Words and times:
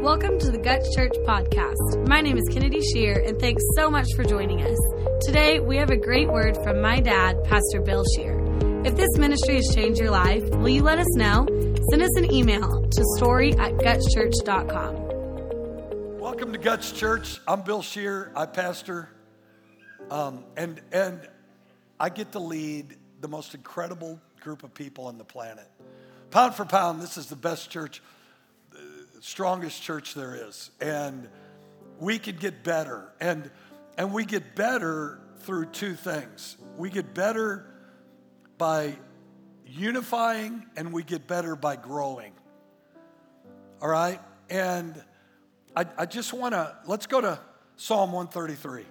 Welcome 0.00 0.38
to 0.38 0.50
the 0.50 0.56
Guts 0.56 0.96
Church 0.96 1.12
podcast. 1.26 2.08
My 2.08 2.22
name 2.22 2.38
is 2.38 2.48
Kennedy 2.50 2.80
Scheer, 2.80 3.22
and 3.22 3.38
thanks 3.38 3.62
so 3.76 3.90
much 3.90 4.06
for 4.16 4.24
joining 4.24 4.62
us. 4.62 4.78
Today, 5.20 5.60
we 5.60 5.76
have 5.76 5.90
a 5.90 5.96
great 5.98 6.26
word 6.26 6.56
from 6.64 6.80
my 6.80 7.00
dad, 7.00 7.36
Pastor 7.44 7.82
Bill 7.82 8.02
Scheer. 8.16 8.40
If 8.82 8.96
this 8.96 9.10
ministry 9.18 9.56
has 9.56 9.70
changed 9.74 10.00
your 10.00 10.10
life, 10.10 10.42
will 10.54 10.70
you 10.70 10.82
let 10.82 10.98
us 10.98 11.16
know? 11.16 11.46
Send 11.90 12.00
us 12.00 12.16
an 12.16 12.32
email 12.32 12.88
to 12.88 13.04
story 13.18 13.52
at 13.58 13.74
gutschurch.com. 13.74 16.18
Welcome 16.18 16.54
to 16.54 16.58
Guts 16.58 16.92
Church. 16.92 17.38
I'm 17.46 17.60
Bill 17.60 17.82
Scheer. 17.82 18.32
I 18.34 18.46
pastor, 18.46 19.10
um, 20.10 20.44
and 20.56 20.80
and 20.92 21.28
I 22.00 22.08
get 22.08 22.32
to 22.32 22.38
lead 22.38 22.96
the 23.20 23.28
most 23.28 23.54
incredible 23.54 24.18
group 24.40 24.64
of 24.64 24.72
people 24.72 25.08
on 25.08 25.18
the 25.18 25.24
planet. 25.24 25.68
Pound 26.30 26.54
for 26.54 26.64
pound, 26.64 27.02
this 27.02 27.18
is 27.18 27.26
the 27.26 27.36
best 27.36 27.68
church 27.68 28.00
strongest 29.20 29.82
church 29.82 30.14
there 30.14 30.34
is. 30.34 30.70
And 30.80 31.28
we 31.98 32.18
could 32.18 32.40
get 32.40 32.64
better. 32.64 33.12
And, 33.20 33.50
and 33.96 34.12
we 34.12 34.24
get 34.24 34.54
better 34.54 35.20
through 35.40 35.66
two 35.66 35.94
things. 35.94 36.56
We 36.76 36.90
get 36.90 37.14
better 37.14 37.66
by 38.58 38.96
unifying, 39.66 40.66
and 40.76 40.92
we 40.92 41.02
get 41.02 41.26
better 41.26 41.56
by 41.56 41.76
growing. 41.76 42.32
All 43.80 43.88
right? 43.88 44.20
And 44.50 45.02
I, 45.76 45.86
I 45.96 46.06
just 46.06 46.32
want 46.32 46.54
to, 46.54 46.76
let's 46.86 47.06
go 47.06 47.20
to 47.20 47.38
Psalm 47.76 48.12
133. 48.12 48.84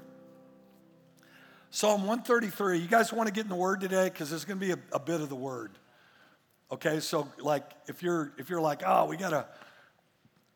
Psalm 1.72 2.02
133. 2.02 2.80
You 2.80 2.88
guys 2.88 3.14
want 3.14 3.28
to 3.28 3.34
get 3.34 3.44
in 3.44 3.50
the 3.50 3.56
word 3.56 3.82
today? 3.82 4.06
Because 4.06 4.30
there's 4.30 4.46
going 4.46 4.60
to 4.60 4.66
be 4.66 4.72
a, 4.72 4.80
a 4.92 5.00
bit 5.00 5.22
of 5.22 5.30
the 5.30 5.36
word. 5.36 5.78
Okay, 6.72 7.00
so 7.00 7.28
like 7.40 7.64
if 7.88 8.04
you're 8.04 8.32
if 8.38 8.50
you're 8.50 8.62
like, 8.62 8.84
oh, 8.86 9.06
we 9.06 9.18
gotta 9.18 9.48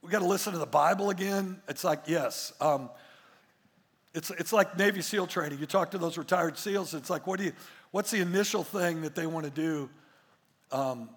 we 0.04 0.10
got 0.10 0.20
to 0.20 0.28
listen 0.28 0.52
to 0.52 0.60
the 0.60 0.66
Bible 0.66 1.10
again. 1.10 1.62
It's 1.70 1.84
like, 1.84 2.02
yes. 2.08 2.52
Um, 2.60 2.90
it's, 4.14 4.30
it's 4.32 4.52
like 4.52 4.78
Navy 4.78 5.02
SEAL 5.02 5.28
training. 5.28 5.60
You 5.60 5.66
talk 5.66 5.92
to 5.92 5.98
those 5.98 6.18
retired 6.18 6.58
SEALs, 6.58 6.94
it's 6.94 7.10
like, 7.10 7.26
what 7.26 7.40
do 7.40 7.46
you, 7.46 7.54
what's 7.92 8.12
the 8.12 8.20
initial 8.20 8.64
thing 8.64 9.02
that 9.02 9.16
they 9.16 9.26
want 9.26 9.46
to 9.46 9.52
do 9.52 9.90
um, 10.72 11.10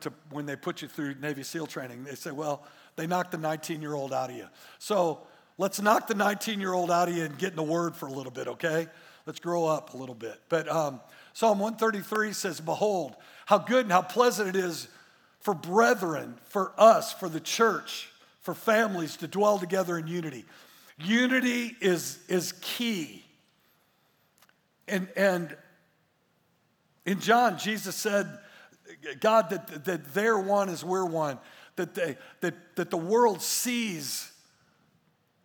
to, 0.00 0.12
when 0.30 0.44
they 0.44 0.56
put 0.56 0.82
you 0.82 0.88
through 0.88 1.14
Navy 1.20 1.42
SEAL 1.42 1.68
training? 1.68 2.04
They 2.04 2.14
say, 2.14 2.30
well, 2.30 2.64
they 2.96 3.06
knock 3.06 3.30
the 3.30 3.38
19 3.38 3.80
year 3.80 3.94
old 3.94 4.12
out 4.12 4.28
of 4.28 4.36
you. 4.36 4.46
So 4.78 5.20
let's 5.56 5.80
knock 5.80 6.06
the 6.06 6.14
19 6.14 6.60
year 6.60 6.74
old 6.74 6.90
out 6.90 7.08
of 7.08 7.16
you 7.16 7.24
and 7.24 7.36
get 7.38 7.50
in 7.50 7.56
the 7.56 7.62
word 7.62 7.96
for 7.96 8.08
a 8.08 8.12
little 8.12 8.32
bit, 8.32 8.46
okay? 8.46 8.88
Let's 9.24 9.40
grow 9.40 9.64
up 9.64 9.94
a 9.94 9.96
little 9.96 10.14
bit. 10.14 10.38
But 10.50 10.70
um, 10.70 11.00
Psalm 11.32 11.58
133 11.60 12.34
says, 12.34 12.60
Behold, 12.60 13.16
how 13.46 13.56
good 13.56 13.86
and 13.86 13.92
how 13.92 14.02
pleasant 14.02 14.50
it 14.50 14.56
is 14.56 14.88
for 15.40 15.54
brethren, 15.54 16.36
for 16.44 16.72
us, 16.76 17.14
for 17.14 17.30
the 17.30 17.40
church 17.40 18.10
for 18.48 18.54
families 18.54 19.18
to 19.18 19.28
dwell 19.28 19.58
together 19.58 19.98
in 19.98 20.06
unity. 20.06 20.42
Unity 20.96 21.76
is, 21.82 22.18
is 22.28 22.54
key. 22.62 23.22
And, 24.88 25.06
and 25.16 25.54
in 27.04 27.20
John, 27.20 27.58
Jesus 27.58 27.94
said, 27.94 28.26
God, 29.20 29.50
that, 29.50 29.84
that 29.84 30.14
they're 30.14 30.38
one 30.38 30.70
as 30.70 30.82
we're 30.82 31.04
one, 31.04 31.38
that, 31.76 31.94
they, 31.94 32.16
that, 32.40 32.54
that 32.76 32.88
the 32.88 32.96
world 32.96 33.42
sees 33.42 34.32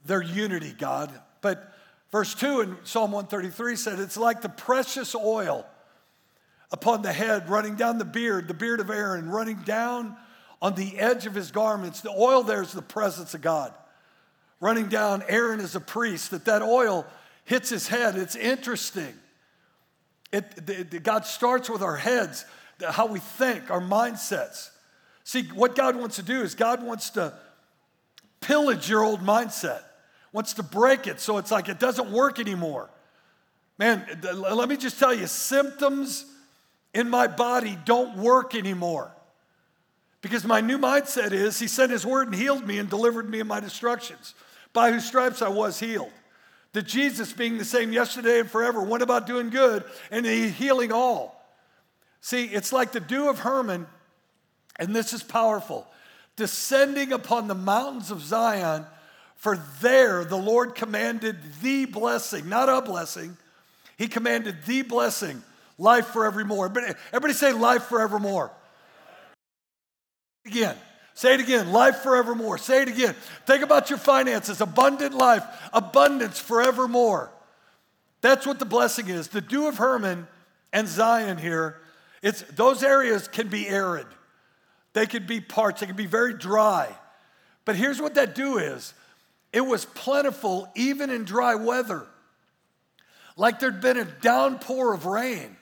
their 0.06 0.22
unity, 0.22 0.72
God. 0.72 1.12
But 1.42 1.74
verse 2.10 2.34
2 2.36 2.62
in 2.62 2.78
Psalm 2.86 3.12
133 3.12 3.76
said, 3.76 4.00
It's 4.00 4.16
like 4.16 4.42
the 4.42 4.48
precious 4.48 5.14
oil 5.14 5.66
upon 6.72 7.02
the 7.02 7.12
head, 7.12 7.50
running 7.50 7.76
down 7.76 7.98
the 7.98 8.06
beard, 8.06 8.48
the 8.48 8.54
beard 8.54 8.80
of 8.80 8.90
Aaron, 8.90 9.30
running 9.30 9.58
down 9.58 10.16
on 10.64 10.76
the 10.76 10.98
edge 10.98 11.26
of 11.26 11.36
his 11.36 11.52
garments. 11.52 12.00
The 12.00 12.10
oil 12.10 12.42
there 12.42 12.62
is 12.62 12.72
the 12.72 12.82
presence 12.82 13.34
of 13.34 13.42
God. 13.42 13.74
Running 14.62 14.88
down, 14.88 15.22
Aaron 15.28 15.60
is 15.60 15.76
a 15.76 15.82
priest, 15.82 16.32
that 16.32 16.46
that 16.46 16.62
oil 16.62 17.06
hits 17.44 17.70
his 17.70 17.90
head. 17.90 18.16
It's 18.16 18.38
interesting. 18.38 19.14
It, 20.32 20.66
the, 20.66 21.00
God 21.02 21.26
starts 21.26 21.70
with 21.70 21.82
our 21.82 21.98
heads, 21.98 22.46
how 22.82 23.08
we 23.08 23.20
think, 23.20 23.70
our 23.70 23.82
mindsets. 23.82 24.70
See, 25.26 25.44
what 25.54 25.76
God 25.76 25.98
wants 25.98 26.16
to 26.16 26.24
do 26.24 26.42
is 26.42 26.56
God 26.56 26.82
wants 26.82 27.10
to 27.12 27.34
pillage 28.40 28.90
your 28.90 29.04
old 29.04 29.20
mindset, 29.20 29.82
wants 30.32 30.54
to 30.54 30.64
break 30.64 31.08
it 31.08 31.20
so 31.20 31.38
it's 31.38 31.52
like 31.52 31.68
it 31.68 31.80
doesn't 31.80 32.10
work 32.10 32.40
anymore. 32.40 32.90
Man, 33.78 34.06
let 34.32 34.70
me 34.70 34.78
just 34.78 34.98
tell 34.98 35.14
you 35.14 35.28
symptoms 35.28 36.26
in 36.94 37.10
my 37.10 37.28
body 37.28 37.78
don't 37.84 38.18
work 38.18 38.56
anymore. 38.56 39.12
Because 40.24 40.46
my 40.46 40.62
new 40.62 40.80
mindset 40.80 41.34
is 41.34 41.60
He 41.60 41.68
sent 41.68 41.92
His 41.92 42.06
word 42.06 42.30
and 42.30 42.36
healed 42.36 42.66
me 42.66 42.80
and 42.80 42.90
delivered 42.90 43.30
me 43.30 43.42
of 43.42 43.48
my 43.48 43.60
destructions, 43.60 44.34
by 44.72 44.90
whose 44.90 45.06
stripes 45.06 45.44
I 45.44 45.50
was 45.50 45.80
healed. 45.80 46.14
That 46.72 46.88
Jesus, 46.88 47.32
being 47.34 47.60
the 47.60 47.66
same 47.66 47.92
yesterday 47.92 48.40
and 48.40 48.50
forever, 48.50 48.82
went 48.82 49.04
about 49.04 49.28
doing 49.28 49.52
good 49.52 49.84
and 50.10 50.26
he 50.26 50.50
healing 50.50 50.92
all. 50.92 51.46
See, 52.22 52.46
it's 52.46 52.72
like 52.74 52.94
the 52.94 53.02
dew 53.02 53.30
of 53.30 53.40
Hermon, 53.40 53.86
and 54.80 54.96
this 54.96 55.14
is 55.14 55.22
powerful 55.22 55.86
descending 56.36 57.14
upon 57.14 57.48
the 57.48 57.54
mountains 57.54 58.10
of 58.10 58.20
Zion, 58.20 58.88
for 59.36 59.58
there 59.82 60.26
the 60.26 60.38
Lord 60.38 60.74
commanded 60.74 61.38
the 61.62 61.86
blessing, 61.86 62.50
not 62.50 62.70
a 62.70 62.82
blessing. 62.82 63.38
He 63.98 64.08
commanded 64.08 64.66
the 64.66 64.82
blessing, 64.82 65.44
life 65.78 66.08
forevermore. 66.08 66.72
Everybody 67.10 67.34
say 67.34 67.52
life 67.52 67.84
forevermore 67.84 68.52
again. 70.46 70.76
Say 71.14 71.36
it 71.36 71.40
again. 71.40 71.72
Life 71.72 71.98
forevermore. 71.98 72.58
Say 72.58 72.82
it 72.82 72.88
again. 72.88 73.16
Think 73.46 73.64
about 73.64 73.90
your 73.90 74.00
finances. 74.00 74.62
Abundant 74.62 75.14
life. 75.14 75.44
Abundance 75.72 76.40
forevermore. 76.40 77.32
That's 78.22 78.48
what 78.48 78.60
the 78.60 78.66
blessing 78.66 79.10
is. 79.10 79.28
The 79.28 79.42
dew 79.42 79.68
of 79.68 79.78
Hermon 79.78 80.28
and 80.72 80.88
Zion 80.88 81.38
here, 81.38 81.78
it's, 82.22 82.42
those 82.44 82.82
areas 82.82 83.28
can 83.28 83.50
be 83.50 83.68
arid. 83.68 84.08
They 84.94 85.06
can 85.06 85.26
be 85.26 85.42
parts, 85.42 85.82
They 85.82 85.88
can 85.88 85.96
be 85.96 86.06
very 86.06 86.34
dry. 86.34 86.96
But 87.66 87.76
here's 87.76 88.02
what 88.02 88.16
that 88.16 88.36
dew 88.36 88.58
is 88.58 88.94
it 89.52 89.62
was 89.62 89.86
plentiful 89.86 90.68
even 90.76 91.10
in 91.10 91.26
dry 91.26 91.56
weather, 91.56 92.06
like 93.38 93.60
there'd 93.60 93.82
been 93.82 93.98
a 93.98 94.06
downpour 94.06 94.94
of 94.94 95.06
rain. 95.06 95.58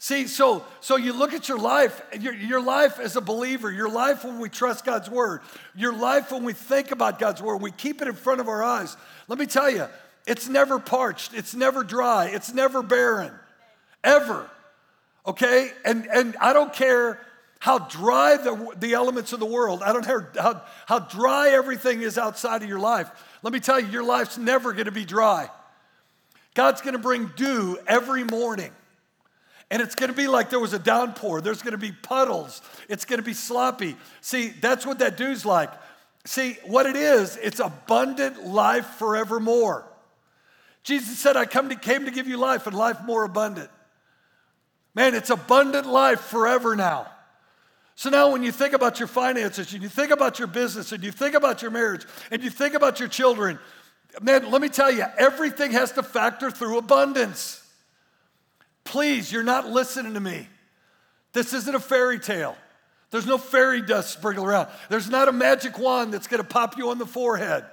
See, 0.00 0.28
so, 0.28 0.64
so 0.80 0.96
you 0.96 1.12
look 1.12 1.32
at 1.32 1.48
your 1.48 1.58
life, 1.58 2.00
your, 2.20 2.32
your 2.32 2.62
life 2.62 3.00
as 3.00 3.16
a 3.16 3.20
believer, 3.20 3.70
your 3.70 3.88
life 3.88 4.24
when 4.24 4.38
we 4.38 4.48
trust 4.48 4.84
God's 4.84 5.10
word, 5.10 5.40
your 5.74 5.92
life 5.92 6.30
when 6.30 6.44
we 6.44 6.52
think 6.52 6.92
about 6.92 7.18
God's 7.18 7.42
word, 7.42 7.56
we 7.56 7.72
keep 7.72 8.00
it 8.00 8.06
in 8.06 8.14
front 8.14 8.40
of 8.40 8.48
our 8.48 8.62
eyes. 8.62 8.96
Let 9.26 9.40
me 9.40 9.46
tell 9.46 9.68
you, 9.68 9.88
it's 10.24 10.48
never 10.48 10.78
parched, 10.78 11.34
it's 11.34 11.52
never 11.52 11.82
dry, 11.82 12.26
it's 12.26 12.54
never 12.54 12.80
barren, 12.80 13.32
ever. 14.04 14.48
Okay? 15.26 15.72
And, 15.84 16.06
and 16.06 16.36
I 16.40 16.52
don't 16.52 16.72
care 16.72 17.20
how 17.58 17.80
dry 17.80 18.36
the, 18.36 18.72
the 18.76 18.94
elements 18.94 19.32
of 19.32 19.40
the 19.40 19.46
world, 19.46 19.82
I 19.82 19.92
don't 19.92 20.04
care 20.04 20.30
how, 20.36 20.62
how 20.86 21.00
dry 21.00 21.48
everything 21.48 22.02
is 22.02 22.16
outside 22.16 22.62
of 22.62 22.68
your 22.68 22.78
life. 22.78 23.10
Let 23.42 23.52
me 23.52 23.58
tell 23.58 23.80
you, 23.80 23.88
your 23.88 24.04
life's 24.04 24.38
never 24.38 24.72
gonna 24.72 24.92
be 24.92 25.04
dry. 25.04 25.50
God's 26.54 26.82
gonna 26.82 26.98
bring 26.98 27.32
dew 27.34 27.78
every 27.88 28.22
morning. 28.22 28.70
And 29.70 29.82
it's 29.82 29.94
gonna 29.94 30.14
be 30.14 30.28
like 30.28 30.50
there 30.50 30.60
was 30.60 30.72
a 30.72 30.78
downpour. 30.78 31.40
There's 31.40 31.62
gonna 31.62 31.76
be 31.76 31.92
puddles. 31.92 32.62
It's 32.88 33.04
gonna 33.04 33.22
be 33.22 33.34
sloppy. 33.34 33.96
See, 34.20 34.48
that's 34.48 34.86
what 34.86 35.00
that 35.00 35.16
dew's 35.16 35.44
like. 35.44 35.70
See, 36.24 36.58
what 36.64 36.86
it 36.86 36.96
is, 36.96 37.36
it's 37.36 37.60
abundant 37.60 38.46
life 38.46 38.86
forevermore. 38.98 39.86
Jesus 40.82 41.18
said, 41.18 41.36
I 41.36 41.44
come 41.44 41.68
to, 41.68 41.76
came 41.76 42.06
to 42.06 42.10
give 42.10 42.26
you 42.26 42.38
life 42.38 42.66
and 42.66 42.76
life 42.76 42.98
more 43.04 43.24
abundant. 43.24 43.70
Man, 44.94 45.14
it's 45.14 45.30
abundant 45.30 45.86
life 45.86 46.20
forever 46.20 46.74
now. 46.74 47.08
So 47.94 48.10
now, 48.10 48.30
when 48.30 48.42
you 48.42 48.52
think 48.52 48.74
about 48.74 48.98
your 48.98 49.08
finances 49.08 49.72
and 49.72 49.82
you 49.82 49.88
think 49.88 50.12
about 50.12 50.38
your 50.38 50.48
business 50.48 50.92
and 50.92 51.02
you 51.02 51.10
think 51.10 51.34
about 51.34 51.62
your 51.62 51.70
marriage 51.70 52.06
and 52.30 52.42
you 52.42 52.48
think 52.48 52.74
about 52.74 53.00
your 53.00 53.08
children, 53.08 53.58
man, 54.22 54.50
let 54.50 54.62
me 54.62 54.68
tell 54.68 54.90
you, 54.90 55.04
everything 55.18 55.72
has 55.72 55.92
to 55.92 56.02
factor 56.02 56.50
through 56.50 56.78
abundance. 56.78 57.67
Please, 58.84 59.30
you're 59.30 59.42
not 59.42 59.68
listening 59.68 60.14
to 60.14 60.20
me. 60.20 60.48
This 61.32 61.52
isn't 61.52 61.74
a 61.74 61.80
fairy 61.80 62.18
tale. 62.18 62.56
There's 63.10 63.26
no 63.26 63.38
fairy 63.38 63.80
dust 63.80 64.12
sprinkled 64.12 64.46
around. 64.46 64.68
There's 64.90 65.08
not 65.08 65.28
a 65.28 65.32
magic 65.32 65.78
wand 65.78 66.12
that's 66.12 66.26
going 66.26 66.42
to 66.42 66.48
pop 66.48 66.76
you 66.76 66.90
on 66.90 66.98
the 66.98 67.06
forehead. 67.06 67.64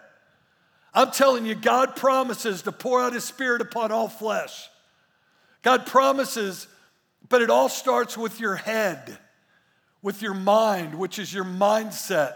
I'm 0.93 1.11
telling 1.11 1.45
you, 1.45 1.55
God 1.55 1.95
promises 1.95 2.61
to 2.63 2.71
pour 2.71 3.01
out 3.01 3.13
His 3.13 3.25
Spirit 3.25 3.61
upon 3.61 3.91
all 3.91 4.07
flesh. 4.07 4.69
God 5.61 5.85
promises, 5.85 6.67
but 7.27 7.41
it 7.41 7.49
all 7.49 7.67
starts 7.67 8.17
with 8.17 8.39
your 8.39 8.55
head, 8.55 9.17
with 10.01 10.21
your 10.21 10.33
mind, 10.33 10.95
which 10.95 11.19
is 11.19 11.33
your 11.33 11.43
mindset. 11.43 12.35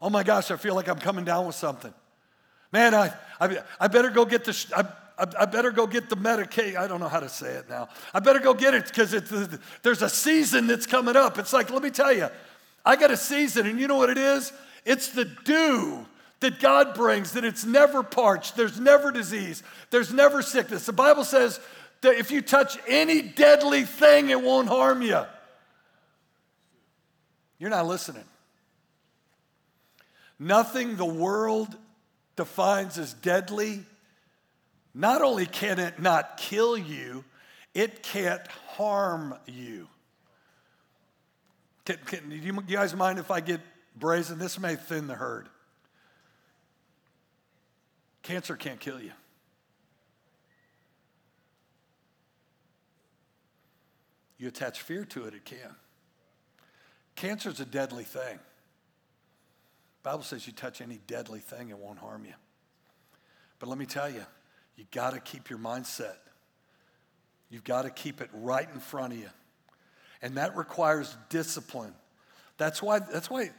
Oh 0.00 0.08
my 0.08 0.22
gosh, 0.22 0.50
I 0.50 0.56
feel 0.56 0.74
like 0.74 0.88
I'm 0.88 0.98
coming 0.98 1.24
down 1.24 1.46
with 1.46 1.56
something. 1.56 1.92
Man, 2.72 2.94
I, 2.94 3.12
I, 3.40 3.58
I 3.78 3.88
better 3.88 4.10
go 4.10 4.24
get 4.24 4.44
the. 4.44 4.66
I, 4.74 4.84
I, 5.18 5.26
I 5.40 5.44
better 5.46 5.70
go 5.70 5.86
get 5.86 6.08
the 6.08 6.16
Medicaid. 6.16 6.76
I 6.76 6.86
don't 6.86 7.00
know 7.00 7.08
how 7.08 7.20
to 7.20 7.28
say 7.28 7.54
it 7.54 7.68
now. 7.68 7.88
I 8.12 8.20
better 8.20 8.38
go 8.38 8.54
get 8.54 8.74
it 8.74 8.86
because 8.86 9.10
there's 9.82 10.02
a 10.02 10.08
season 10.08 10.66
that's 10.66 10.86
coming 10.86 11.16
up. 11.16 11.38
It's 11.38 11.52
like, 11.52 11.70
let 11.70 11.82
me 11.82 11.90
tell 11.90 12.12
you, 12.12 12.28
I 12.84 12.96
got 12.96 13.10
a 13.10 13.16
season, 13.16 13.66
and 13.66 13.80
you 13.80 13.88
know 13.88 13.96
what 13.96 14.10
it 14.10 14.18
is? 14.18 14.52
It's 14.84 15.08
the 15.08 15.24
dew 15.24 16.06
that 16.40 16.60
God 16.60 16.94
brings, 16.94 17.32
that 17.32 17.44
it's 17.44 17.64
never 17.64 18.02
parched, 18.02 18.56
there's 18.56 18.78
never 18.78 19.10
disease, 19.10 19.62
there's 19.90 20.12
never 20.12 20.42
sickness. 20.42 20.86
The 20.86 20.92
Bible 20.92 21.24
says 21.24 21.58
that 22.02 22.18
if 22.18 22.30
you 22.30 22.42
touch 22.42 22.78
any 22.86 23.22
deadly 23.22 23.84
thing, 23.84 24.30
it 24.30 24.40
won't 24.40 24.68
harm 24.68 25.02
you. 25.02 25.22
You're 27.58 27.70
not 27.70 27.86
listening. 27.86 28.24
Nothing 30.38 30.96
the 30.96 31.06
world 31.06 31.74
defines 32.36 32.98
as 32.98 33.14
deadly, 33.14 33.82
not 34.96 35.20
only 35.20 35.44
can 35.44 35.78
it 35.78 36.00
not 36.00 36.38
kill 36.38 36.76
you, 36.76 37.22
it 37.74 38.02
can't 38.02 38.46
harm 38.48 39.34
you. 39.44 39.88
Can, 41.84 41.98
can, 42.06 42.30
do 42.30 42.36
you 42.36 42.62
guys 42.62 42.96
mind 42.96 43.18
if 43.18 43.30
I 43.30 43.40
get 43.40 43.60
brazen? 43.94 44.38
This 44.38 44.58
may 44.58 44.74
thin 44.74 45.06
the 45.06 45.14
herd. 45.14 45.50
Cancer 48.22 48.56
can't 48.56 48.80
kill 48.80 48.98
you. 48.98 49.12
You 54.38 54.48
attach 54.48 54.80
fear 54.80 55.04
to 55.04 55.26
it, 55.26 55.34
it 55.34 55.44
can. 55.44 55.76
Cancer 57.16 57.50
is 57.50 57.60
a 57.60 57.66
deadly 57.66 58.04
thing. 58.04 58.38
Bible 60.02 60.22
says 60.22 60.46
you 60.46 60.54
touch 60.54 60.80
any 60.80 61.00
deadly 61.06 61.40
thing, 61.40 61.68
it 61.68 61.76
won't 61.76 61.98
harm 61.98 62.24
you. 62.24 62.34
But 63.58 63.68
let 63.68 63.76
me 63.76 63.86
tell 63.86 64.08
you, 64.08 64.24
you 64.76 64.84
got 64.90 65.14
to 65.14 65.20
keep 65.20 65.50
your 65.50 65.58
mindset. 65.58 66.16
You've 67.50 67.64
got 67.64 67.82
to 67.82 67.90
keep 67.90 68.20
it 68.20 68.28
right 68.32 68.68
in 68.72 68.80
front 68.80 69.12
of 69.12 69.18
you. 69.18 69.30
And 70.22 70.36
that 70.36 70.56
requires 70.56 71.16
discipline. 71.28 71.94
That's 72.58 72.82
why, 72.82 72.98
that's 72.98 73.30
why 73.30 73.50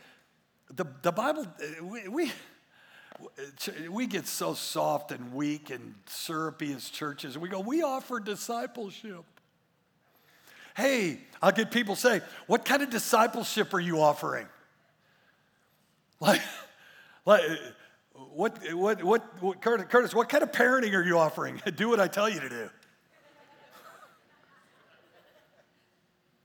the, 0.73 0.85
the 1.01 1.11
Bible, 1.11 1.47
we, 1.83 2.07
we, 2.07 2.31
we 3.89 4.07
get 4.07 4.27
so 4.27 4.53
soft 4.53 5.11
and 5.11 5.33
weak 5.33 5.69
and 5.69 5.95
syrupy 6.07 6.73
as 6.73 6.89
churches. 6.89 7.37
We 7.37 7.49
go, 7.49 7.59
we 7.59 7.81
offer 7.81 8.19
discipleship. 8.19 9.23
Hey, 10.75 11.19
I'll 11.41 11.51
get 11.51 11.71
people 11.71 11.95
say, 11.95 12.21
what 12.45 12.65
kind 12.65 12.83
of 12.83 12.89
discipleship 12.89 13.73
are 13.73 13.79
you 13.79 14.01
offering? 14.01 14.47
Like, 16.19 16.41
like 17.27 17.43
what, 18.17 18.57
what, 18.73 19.03
what, 19.03 19.41
what, 19.41 19.61
Curtis, 19.61 20.13
what 20.13 20.29
kind 20.29 20.43
of 20.43 20.51
parenting 20.51 20.93
are 20.93 21.03
you 21.03 21.17
offering? 21.17 21.61
do 21.75 21.89
what 21.89 21.99
I 21.99 22.07
tell 22.07 22.29
you 22.29 22.39
to 22.39 22.49
do. 22.49 22.69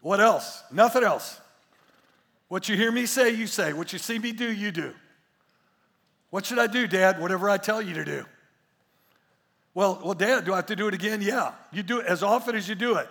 What 0.03 0.21
else? 0.21 0.63
Nothing 0.73 1.05
else. 1.05 1.41
What 2.49 2.69
you 2.69 2.77
hear 2.77 2.91
me 2.91 3.07
say, 3.07 3.31
you 3.31 3.47
say. 3.47 3.73
What 3.73 3.93
you 3.93 3.99
see 3.99 4.19
me 4.19 4.33
do, 4.33 4.51
you 4.53 4.73
do. 4.73 4.93
What 6.31 6.45
should 6.45 6.59
I 6.59 6.67
do, 6.67 6.87
Dad? 6.87 7.21
Whatever 7.21 7.49
I 7.49 7.57
tell 7.57 7.81
you 7.81 7.95
to 7.95 8.05
do. 8.05 8.25
Well, 9.75 10.01
well, 10.05 10.15
Dad, 10.15 10.45
do 10.45 10.53
I 10.53 10.57
have 10.57 10.67
to 10.67 10.77
do 10.77 10.89
it 10.89 10.95
again? 10.95 11.23
Yeah. 11.23 11.53
You 11.73 11.83
do 11.83 12.01
it 12.01 12.07
as 12.07 12.23
often 12.23 12.57
as 12.57 12.69
you 12.69 12.75
do 12.75 12.97
it. 12.97 13.09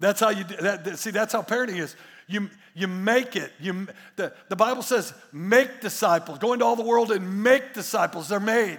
That's 0.00 0.18
how 0.18 0.30
you 0.30 0.44
that. 0.44 0.98
See, 0.98 1.10
that's 1.10 1.32
how 1.32 1.42
parenting 1.42 1.78
is. 1.78 1.94
You, 2.26 2.48
you 2.74 2.86
make 2.86 3.34
it. 3.34 3.52
You, 3.60 3.88
the, 4.16 4.32
the 4.48 4.56
Bible 4.56 4.82
says, 4.82 5.12
make 5.32 5.80
disciples. 5.80 6.38
Go 6.38 6.52
into 6.52 6.64
all 6.64 6.76
the 6.76 6.84
world 6.84 7.10
and 7.10 7.42
make 7.42 7.74
disciples. 7.74 8.28
They're 8.28 8.38
made. 8.38 8.78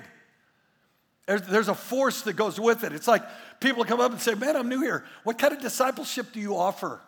There's, 1.28 1.42
there's 1.44 1.68
a 1.68 1.76
force 1.76 2.22
that 2.24 2.34
goes 2.34 2.60
with 2.60 2.86
it. 2.86 2.94
It's 2.94 3.10
like 3.10 3.24
people 3.60 3.84
come 3.84 4.00
up 4.00 4.12
and 4.12 4.22
say, 4.22 4.36
Man, 4.36 4.56
I'm 4.56 4.70
new 4.70 4.82
here. 4.82 5.06
What 5.24 5.38
kind 5.38 5.54
of 5.54 5.62
discipleship 5.62 6.28
do 6.32 6.40
you 6.40 6.56
offer? 6.56 7.02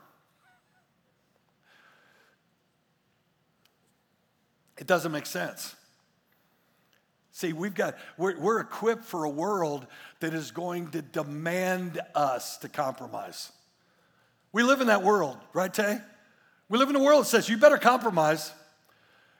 It 4.77 4.85
doesn't 4.85 5.11
make 5.11 5.25
sense. 5.25 5.75
See, 7.31 7.53
we've 7.53 7.73
got, 7.73 7.95
we're, 8.17 8.37
we're 8.39 8.59
equipped 8.59 9.05
for 9.05 9.23
a 9.23 9.29
world 9.29 9.87
that 10.19 10.33
is 10.33 10.51
going 10.51 10.89
to 10.91 11.01
demand 11.01 11.99
us 12.13 12.57
to 12.57 12.69
compromise. 12.69 13.51
We 14.53 14.63
live 14.63 14.79
in 14.79 14.87
that 14.87 15.03
world, 15.03 15.37
right, 15.51 15.73
Tay? 15.73 15.99
We 16.69 16.77
live 16.77 16.89
in 16.89 16.95
a 16.95 17.03
world 17.03 17.23
that 17.23 17.27
says 17.27 17.49
you 17.49 17.57
better 17.57 17.77
compromise. 17.77 18.53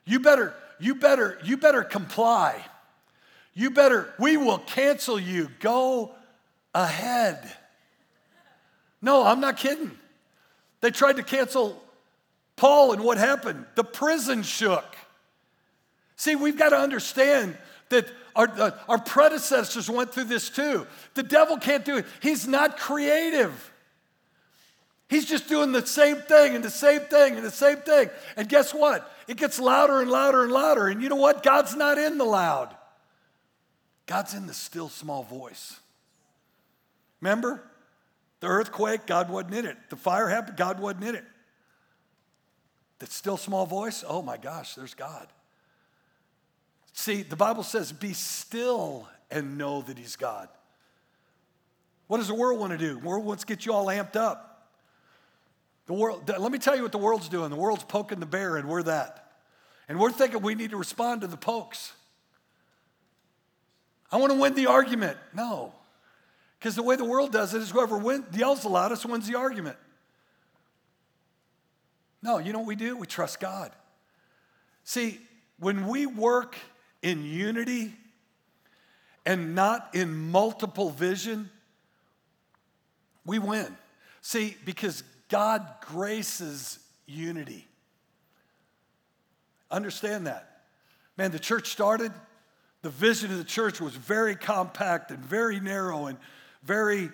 You 0.05 0.19
better, 0.19 0.53
you 0.79 0.95
better, 0.95 1.39
you 1.43 1.55
better 1.55 1.83
comply. 1.83 2.61
You 3.53 3.69
better, 3.69 4.11
we 4.19 4.35
will 4.35 4.57
cancel 4.57 5.19
you. 5.19 5.49
Go 5.59 6.11
ahead. 6.73 7.51
No, 9.01 9.23
I'm 9.23 9.39
not 9.39 9.57
kidding. 9.57 9.91
They 10.81 10.91
tried 10.91 11.17
to 11.17 11.23
cancel 11.23 11.81
Paul, 12.55 12.93
and 12.93 13.03
what 13.03 13.17
happened? 13.17 13.65
The 13.75 13.83
prison 13.83 14.43
shook. 14.43 14.95
See, 16.15 16.35
we've 16.35 16.57
got 16.57 16.69
to 16.69 16.77
understand 16.77 17.57
that 17.89 18.07
our, 18.35 18.47
uh, 18.47 18.71
our 18.89 18.99
predecessors 18.99 19.89
went 19.89 20.13
through 20.13 20.25
this 20.25 20.49
too. 20.49 20.87
The 21.13 21.23
devil 21.23 21.57
can't 21.57 21.85
do 21.85 21.97
it, 21.97 22.05
he's 22.21 22.47
not 22.47 22.77
creative. 22.77 23.72
He's 25.13 25.25
just 25.25 25.47
doing 25.47 25.71
the 25.71 25.85
same 25.85 26.17
thing 26.17 26.55
and 26.55 26.63
the 26.63 26.71
same 26.71 27.01
thing 27.01 27.35
and 27.35 27.45
the 27.45 27.51
same 27.51 27.77
thing. 27.77 28.09
And 28.35 28.49
guess 28.49 28.73
what? 28.73 29.15
It 29.27 29.37
gets 29.37 29.59
louder 29.59 30.01
and 30.01 30.09
louder 30.09 30.41
and 30.41 30.51
louder. 30.51 30.87
And 30.87 31.03
you 31.03 31.09
know 31.09 31.17
what? 31.17 31.43
God's 31.43 31.75
not 31.75 31.99
in 31.99 32.17
the 32.17 32.23
loud, 32.23 32.75
God's 34.07 34.33
in 34.33 34.47
the 34.47 34.55
still 34.55 34.89
small 34.89 35.21
voice. 35.21 35.79
Remember? 37.21 37.63
The 38.39 38.47
earthquake, 38.47 39.05
God 39.05 39.29
wasn't 39.29 39.53
in 39.53 39.65
it. 39.67 39.77
The 39.89 39.95
fire 39.95 40.27
happened, 40.27 40.57
God 40.57 40.79
wasn't 40.79 41.03
in 41.03 41.15
it. 41.15 41.25
The 42.97 43.05
still 43.05 43.37
small 43.37 43.67
voice, 43.67 44.03
oh 44.07 44.23
my 44.23 44.37
gosh, 44.37 44.73
there's 44.73 44.95
God. 44.95 45.27
See, 46.91 47.21
the 47.21 47.35
Bible 47.35 47.61
says, 47.61 47.91
be 47.91 48.13
still 48.13 49.07
and 49.29 49.59
know 49.59 49.83
that 49.83 49.99
He's 49.99 50.15
God. 50.15 50.49
What 52.07 52.17
does 52.17 52.29
the 52.29 52.35
world 52.35 52.59
want 52.59 52.71
to 52.71 52.79
do? 52.79 52.99
The 52.99 53.05
world 53.05 53.23
wants 53.25 53.43
to 53.43 53.47
get 53.47 53.65
you 53.67 53.73
all 53.73 53.85
amped 53.85 54.15
up. 54.15 54.52
The 55.85 55.93
world, 55.93 56.29
let 56.29 56.51
me 56.51 56.59
tell 56.59 56.75
you 56.75 56.81
what 56.81 56.91
the 56.91 56.97
world's 56.97 57.27
doing. 57.27 57.49
The 57.49 57.55
world's 57.55 57.83
poking 57.83 58.19
the 58.19 58.25
bear, 58.25 58.57
and 58.57 58.69
we're 58.69 58.83
that. 58.83 59.31
And 59.89 59.99
we're 59.99 60.11
thinking 60.11 60.41
we 60.41 60.55
need 60.55 60.69
to 60.69 60.77
respond 60.77 61.21
to 61.21 61.27
the 61.27 61.37
pokes. 61.37 61.91
I 64.11 64.17
want 64.17 64.31
to 64.31 64.39
win 64.39 64.53
the 64.53 64.67
argument. 64.67 65.17
No. 65.33 65.73
Because 66.57 66.75
the 66.75 66.83
way 66.83 66.95
the 66.95 67.03
world 67.03 67.33
does 67.33 67.53
it 67.53 67.61
is 67.61 67.71
whoever 67.71 67.97
win, 67.97 68.25
yells 68.31 68.61
the 68.61 68.69
loudest 68.69 69.05
wins 69.05 69.27
the 69.27 69.35
argument. 69.35 69.75
No, 72.21 72.37
you 72.37 72.53
know 72.53 72.59
what 72.59 72.67
we 72.67 72.77
do? 72.77 72.95
We 72.95 73.05
trust 73.05 73.41
God. 73.41 73.71
See, 74.85 75.19
when 75.59 75.87
we 75.87 76.05
work 76.05 76.55
in 77.01 77.25
unity 77.25 77.93
and 79.25 79.55
not 79.55 79.89
in 79.93 80.31
multiple 80.31 80.89
vision, 80.89 81.49
we 83.25 83.39
win. 83.39 83.75
See, 84.21 84.55
because 84.63 85.03
God 85.33 85.67
graces 85.81 86.77
unity. 87.07 87.67
Understand 89.71 90.27
that. 90.27 90.61
Man, 91.17 91.31
the 91.31 91.39
church 91.39 91.71
started, 91.71 92.11
the 92.83 92.91
vision 92.91 93.31
of 93.31 93.39
the 93.39 93.43
church 93.43 93.81
was 93.81 93.95
very 93.95 94.35
compact 94.35 95.09
and 95.09 95.17
very 95.17 95.59
narrow 95.59 96.05
and 96.05 96.19
very 96.61 97.09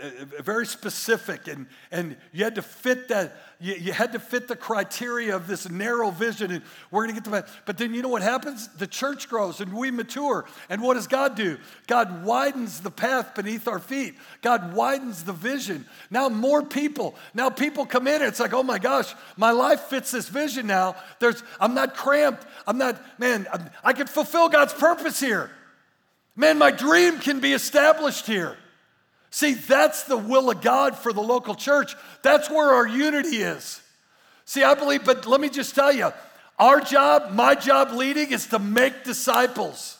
Uh, 0.00 0.06
uh, 0.06 0.42
very 0.42 0.64
specific 0.64 1.48
and, 1.48 1.66
and 1.90 2.16
you 2.32 2.42
had 2.42 2.54
to 2.54 2.62
fit 2.62 3.08
that 3.08 3.36
you, 3.60 3.74
you, 3.74 3.92
had 3.92 4.12
to 4.12 4.18
fit 4.18 4.48
the 4.48 4.56
criteria 4.56 5.36
of 5.36 5.46
this 5.46 5.68
narrow 5.68 6.10
vision 6.10 6.50
and 6.50 6.62
we're 6.90 7.02
going 7.02 7.14
to 7.14 7.20
get 7.20 7.24
to 7.24 7.30
that. 7.30 7.48
But 7.66 7.76
then 7.76 7.92
you 7.92 8.00
know 8.00 8.08
what 8.08 8.22
happens? 8.22 8.68
The 8.68 8.86
church 8.86 9.28
grows 9.28 9.60
and 9.60 9.72
we 9.72 9.90
mature. 9.90 10.46
And 10.70 10.82
what 10.82 10.94
does 10.94 11.06
god 11.06 11.36
do? 11.36 11.58
God 11.86 12.24
widens 12.24 12.80
the 12.80 12.90
path 12.90 13.34
beneath 13.34 13.68
our 13.68 13.78
feet. 13.78 14.14
God 14.40 14.72
widens 14.72 15.24
the 15.24 15.34
vision. 15.34 15.84
Now 16.10 16.30
more 16.30 16.62
people 16.62 17.14
now 17.34 17.50
people 17.50 17.84
come 17.84 18.08
in 18.08 18.14
and 18.14 18.24
it's 18.24 18.40
like 18.40 18.54
oh 18.54 18.62
my 18.62 18.78
gosh 18.78 19.14
my 19.36 19.50
life 19.50 19.80
fits 19.82 20.10
this 20.10 20.28
vision 20.28 20.66
now. 20.66 20.96
There's 21.20 21.42
i'm 21.60 21.74
not 21.74 21.94
cramped. 21.94 22.46
I'm 22.66 22.78
not 22.78 23.20
man 23.20 23.46
I'm, 23.52 23.68
i 23.84 23.92
can 23.92 24.06
fulfill 24.06 24.48
god's 24.48 24.72
purpose 24.72 25.20
here. 25.20 25.50
Man 26.34 26.56
my 26.56 26.70
dream 26.70 27.18
can 27.18 27.40
be 27.40 27.52
established 27.52 28.26
here 28.26 28.56
See, 29.32 29.54
that's 29.54 30.02
the 30.02 30.16
will 30.18 30.50
of 30.50 30.60
God 30.60 30.94
for 30.94 31.10
the 31.10 31.22
local 31.22 31.54
church. 31.54 31.96
That's 32.22 32.50
where 32.50 32.74
our 32.74 32.86
unity 32.86 33.38
is. 33.38 33.80
See, 34.44 34.62
I 34.62 34.74
believe, 34.74 35.06
but 35.06 35.26
let 35.26 35.40
me 35.40 35.48
just 35.48 35.74
tell 35.74 35.90
you 35.90 36.12
our 36.58 36.80
job, 36.80 37.32
my 37.32 37.54
job 37.54 37.92
leading, 37.92 38.30
is 38.30 38.46
to 38.48 38.58
make 38.58 39.04
disciples. 39.04 39.96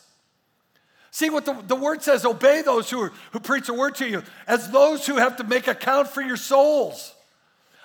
See 1.11 1.31
what 1.31 1.47
the, 1.47 1.55
the 1.67 1.75
word 1.75 2.03
says 2.03 2.27
obey 2.27 2.61
those 2.61 2.91
who, 2.91 3.09
who 3.31 3.41
preach 3.41 3.69
the 3.69 3.75
word 3.75 3.95
to 3.97 4.09
you 4.09 4.23
as 4.47 4.71
those 4.71 5.07
who 5.07 5.17
have 5.17 5.39
to 5.39 5.45
make 5.45 5.67
account 5.67 6.09
for 6.09 6.21
your 6.21 6.37
souls. 6.37 7.15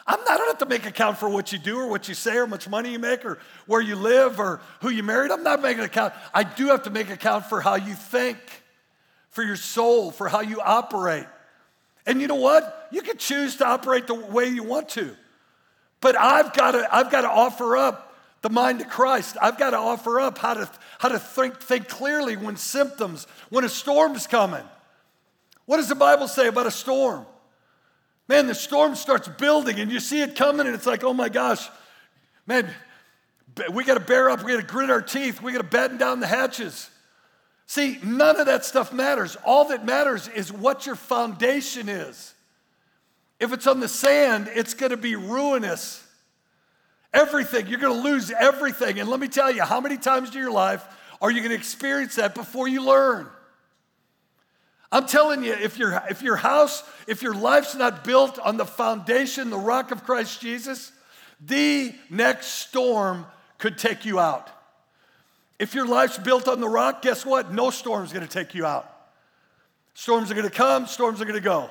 I'm 0.06 0.20
not, 0.20 0.32
I 0.32 0.38
don't 0.38 0.48
have 0.48 0.58
to 0.58 0.66
make 0.66 0.86
account 0.86 1.18
for 1.18 1.30
what 1.30 1.54
you 1.54 1.60
do 1.60 1.80
or 1.80 1.88
what 1.88 2.10
you 2.10 2.14
say 2.14 2.36
or 2.36 2.46
how 2.46 2.48
much 2.48 2.68
money 2.68 2.92
you 2.92 3.00
make 3.00 3.24
or 3.24 3.40
where 3.68 3.82
you 3.82 3.96
live 3.96 4.38
or 4.38 4.60
who 4.82 4.90
you 4.90 5.02
married. 5.02 5.32
I'm 5.32 5.44
not 5.44 5.62
making 5.62 5.86
account. 5.86 6.14
I 6.34 6.44
do 6.44 6.68
have 6.68 6.84
to 6.84 6.90
make 6.90 7.10
account 7.10 7.46
for 7.46 7.62
how 7.62 7.76
you 7.76 7.94
think, 7.94 8.38
for 9.30 9.44
your 9.44 9.56
soul, 9.56 10.12
for 10.12 10.28
how 10.28 10.42
you 10.42 10.60
operate. 10.60 11.26
And 12.08 12.22
you 12.22 12.28
know 12.28 12.36
what? 12.36 12.88
You 12.92 13.02
can 13.02 13.18
choose 13.18 13.58
to 13.58 13.68
operate 13.68 14.08
the 14.08 14.16
way 14.16 14.48
you 14.48 14.64
want 14.64 14.90
to. 14.90 15.16
But 16.00 16.18
I've 16.18 16.54
got 16.54 16.72
to, 16.72 16.88
I've 16.92 17.12
got 17.12 17.22
to 17.22 17.30
offer 17.30 17.76
up 17.76 18.16
the 18.42 18.50
mind 18.50 18.82
of 18.82 18.88
Christ. 18.88 19.36
I've 19.42 19.58
got 19.58 19.72
to 19.72 19.78
offer 19.78 20.20
up 20.20 20.38
how 20.38 20.54
to, 20.54 20.70
how 21.00 21.10
to 21.10 21.20
think, 21.20 21.60
think 21.60 21.90
clearly 21.90 22.38
when 22.38 22.56
symptoms, 22.56 23.28
when 23.50 23.66
a 23.66 23.70
storm's 23.70 24.26
coming. 24.26 24.64
What 25.66 25.78
does 25.78 25.90
the 25.90 25.96
Bible 25.96 26.30
say 26.30 26.48
about 26.48 26.66
a 26.66 26.72
storm? 26.72 27.26
Man, 28.30 28.48
the 28.48 28.56
storm 28.56 28.96
starts 28.96 29.28
building 29.28 29.80
and 29.80 29.92
you 29.92 30.00
see 30.00 30.22
it 30.22 30.36
coming, 30.36 30.66
and 30.66 30.76
it's 30.76 30.86
like, 30.86 31.04
oh 31.04 31.14
my 31.14 31.30
gosh, 31.30 31.68
man, 32.46 32.70
we 33.72 33.84
got 33.84 33.96
to 33.96 34.00
bear 34.00 34.30
up, 34.30 34.44
we 34.44 34.52
got 34.52 34.62
to 34.62 34.68
grit 34.68 34.90
our 34.90 35.02
teeth, 35.02 35.42
we 35.42 35.52
got 35.52 35.60
to 35.60 35.64
batten 35.64 35.98
down 35.98 36.20
the 36.20 36.28
hatches. 36.28 36.90
See, 37.68 38.00
none 38.02 38.40
of 38.40 38.46
that 38.46 38.64
stuff 38.64 38.94
matters. 38.94 39.36
All 39.46 39.66
that 39.66 39.86
matters 39.86 40.30
is 40.30 40.52
what 40.52 40.86
your 40.86 40.96
foundation 40.96 41.90
is. 41.90 42.34
If 43.40 43.52
it's 43.52 43.68
on 43.68 43.82
the 43.82 43.90
sand, 43.90 44.50
it's 44.56 44.74
going 44.74 44.92
to 44.92 44.98
be 44.98 45.16
ruinous. 45.18 46.04
Everything, 47.14 47.68
you're 47.68 47.80
going 47.80 48.02
to 48.02 48.10
lose 48.10 48.32
everything. 48.32 49.00
And 49.00 49.10
let 49.10 49.20
me 49.20 49.28
tell 49.28 49.52
you, 49.52 49.64
how 49.64 49.82
many 49.82 49.98
times 49.98 50.34
in 50.34 50.42
your 50.42 50.52
life 50.52 50.86
are 51.22 51.30
you 51.30 51.42
going 51.42 51.52
to 51.52 51.58
experience 51.58 52.16
that 52.16 52.34
before 52.34 52.68
you 52.70 52.84
learn? 52.84 53.28
I'm 54.90 55.06
telling 55.06 55.44
you, 55.44 55.52
if 55.52 55.78
your, 55.78 56.02
if 56.10 56.22
your 56.22 56.38
house, 56.38 56.84
if 57.06 57.22
your 57.22 57.36
life's 57.36 57.76
not 57.76 58.06
built 58.06 58.40
on 58.40 58.56
the 58.56 58.66
foundation, 58.66 59.50
the 59.50 59.58
rock 59.58 59.92
of 59.92 60.06
Christ 60.06 60.40
Jesus, 60.40 60.94
the 61.46 61.94
next 62.10 62.48
storm 62.48 63.26
could 63.58 63.78
take 63.78 64.06
you 64.06 64.20
out. 64.20 64.50
If 65.60 65.74
your 65.74 65.88
life's 65.88 66.18
built 66.18 66.48
on 66.48 66.60
the 66.60 66.70
rock, 66.70 67.02
guess 67.02 67.26
what? 67.26 67.52
No 67.52 67.70
storm's 67.70 68.14
gonna 68.14 68.28
take 68.28 68.54
you 68.54 68.66
out. 68.66 68.92
Storms 69.94 70.30
are 70.30 70.36
gonna 70.36 70.50
come, 70.50 70.86
storms 70.86 71.22
are 71.22 71.26
gonna 71.26 71.40
go. 71.40 71.70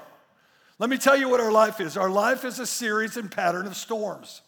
Let 0.78 0.90
me 0.90 0.98
tell 0.98 1.16
you 1.16 1.28
what 1.28 1.40
our 1.40 1.52
life 1.52 1.80
is. 1.80 1.96
Our 1.96 2.10
life 2.10 2.44
is 2.44 2.58
a 2.58 2.66
series 2.66 3.16
and 3.16 3.30
pattern 3.30 3.66
of 3.66 3.76
storms. 3.76 4.42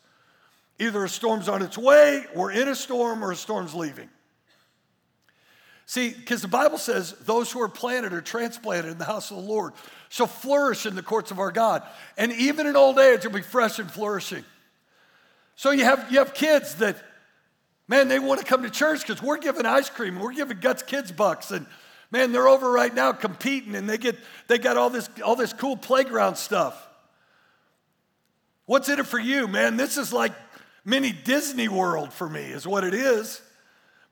Either 0.78 1.04
a 1.04 1.08
storm's 1.08 1.48
on 1.48 1.62
its 1.62 1.78
way, 1.78 2.24
we're 2.34 2.52
in 2.52 2.68
a 2.68 2.74
storm, 2.74 3.24
or 3.24 3.32
a 3.32 3.36
storm's 3.36 3.74
leaving. 3.74 4.08
See, 5.86 6.10
because 6.10 6.42
the 6.42 6.48
Bible 6.48 6.76
says 6.76 7.12
those 7.24 7.50
who 7.50 7.62
are 7.62 7.68
planted 7.68 8.12
or 8.12 8.20
transplanted 8.20 8.92
in 8.92 8.98
the 8.98 9.06
house 9.06 9.30
of 9.30 9.38
the 9.38 9.42
Lord 9.42 9.72
shall 10.10 10.26
flourish 10.26 10.84
in 10.84 10.94
the 10.94 11.02
courts 11.02 11.30
of 11.30 11.38
our 11.38 11.50
God. 11.50 11.82
And 12.18 12.30
even 12.32 12.66
in 12.66 12.76
old 12.76 12.98
age, 12.98 13.20
it'll 13.20 13.32
be 13.32 13.40
fresh 13.40 13.78
and 13.78 13.90
flourishing. 13.90 14.44
So 15.56 15.70
you 15.70 15.84
have, 15.84 16.12
you 16.12 16.18
have 16.18 16.34
kids 16.34 16.74
that, 16.76 16.96
man, 17.88 18.08
they 18.08 18.18
want 18.18 18.40
to 18.40 18.46
come 18.46 18.62
to 18.62 18.70
church 18.70 19.00
because 19.00 19.22
we're 19.22 19.38
giving 19.38 19.66
ice 19.66 19.90
cream, 19.90 20.14
and 20.14 20.22
we're 20.22 20.32
giving 20.32 20.60
Guts 20.60 20.82
Kids 20.82 21.10
bucks, 21.10 21.50
and 21.50 21.66
man, 22.10 22.32
they're 22.32 22.48
over 22.48 22.70
right 22.70 22.94
now 22.94 23.12
competing 23.12 23.74
and 23.74 23.88
they 23.88 23.98
get 23.98 24.16
they 24.46 24.58
got 24.58 24.76
all 24.76 24.90
this 24.90 25.08
all 25.24 25.36
this 25.36 25.52
cool 25.52 25.76
playground 25.76 26.36
stuff. 26.36 26.86
What's 28.66 28.88
in 28.88 28.98
it 28.98 29.06
for 29.06 29.18
you, 29.18 29.48
man? 29.48 29.76
This 29.76 29.96
is 29.96 30.12
like 30.12 30.32
mini 30.84 31.12
Disney 31.12 31.68
World 31.68 32.12
for 32.12 32.28
me, 32.28 32.42
is 32.42 32.66
what 32.66 32.84
it 32.84 32.94
is. 32.94 33.40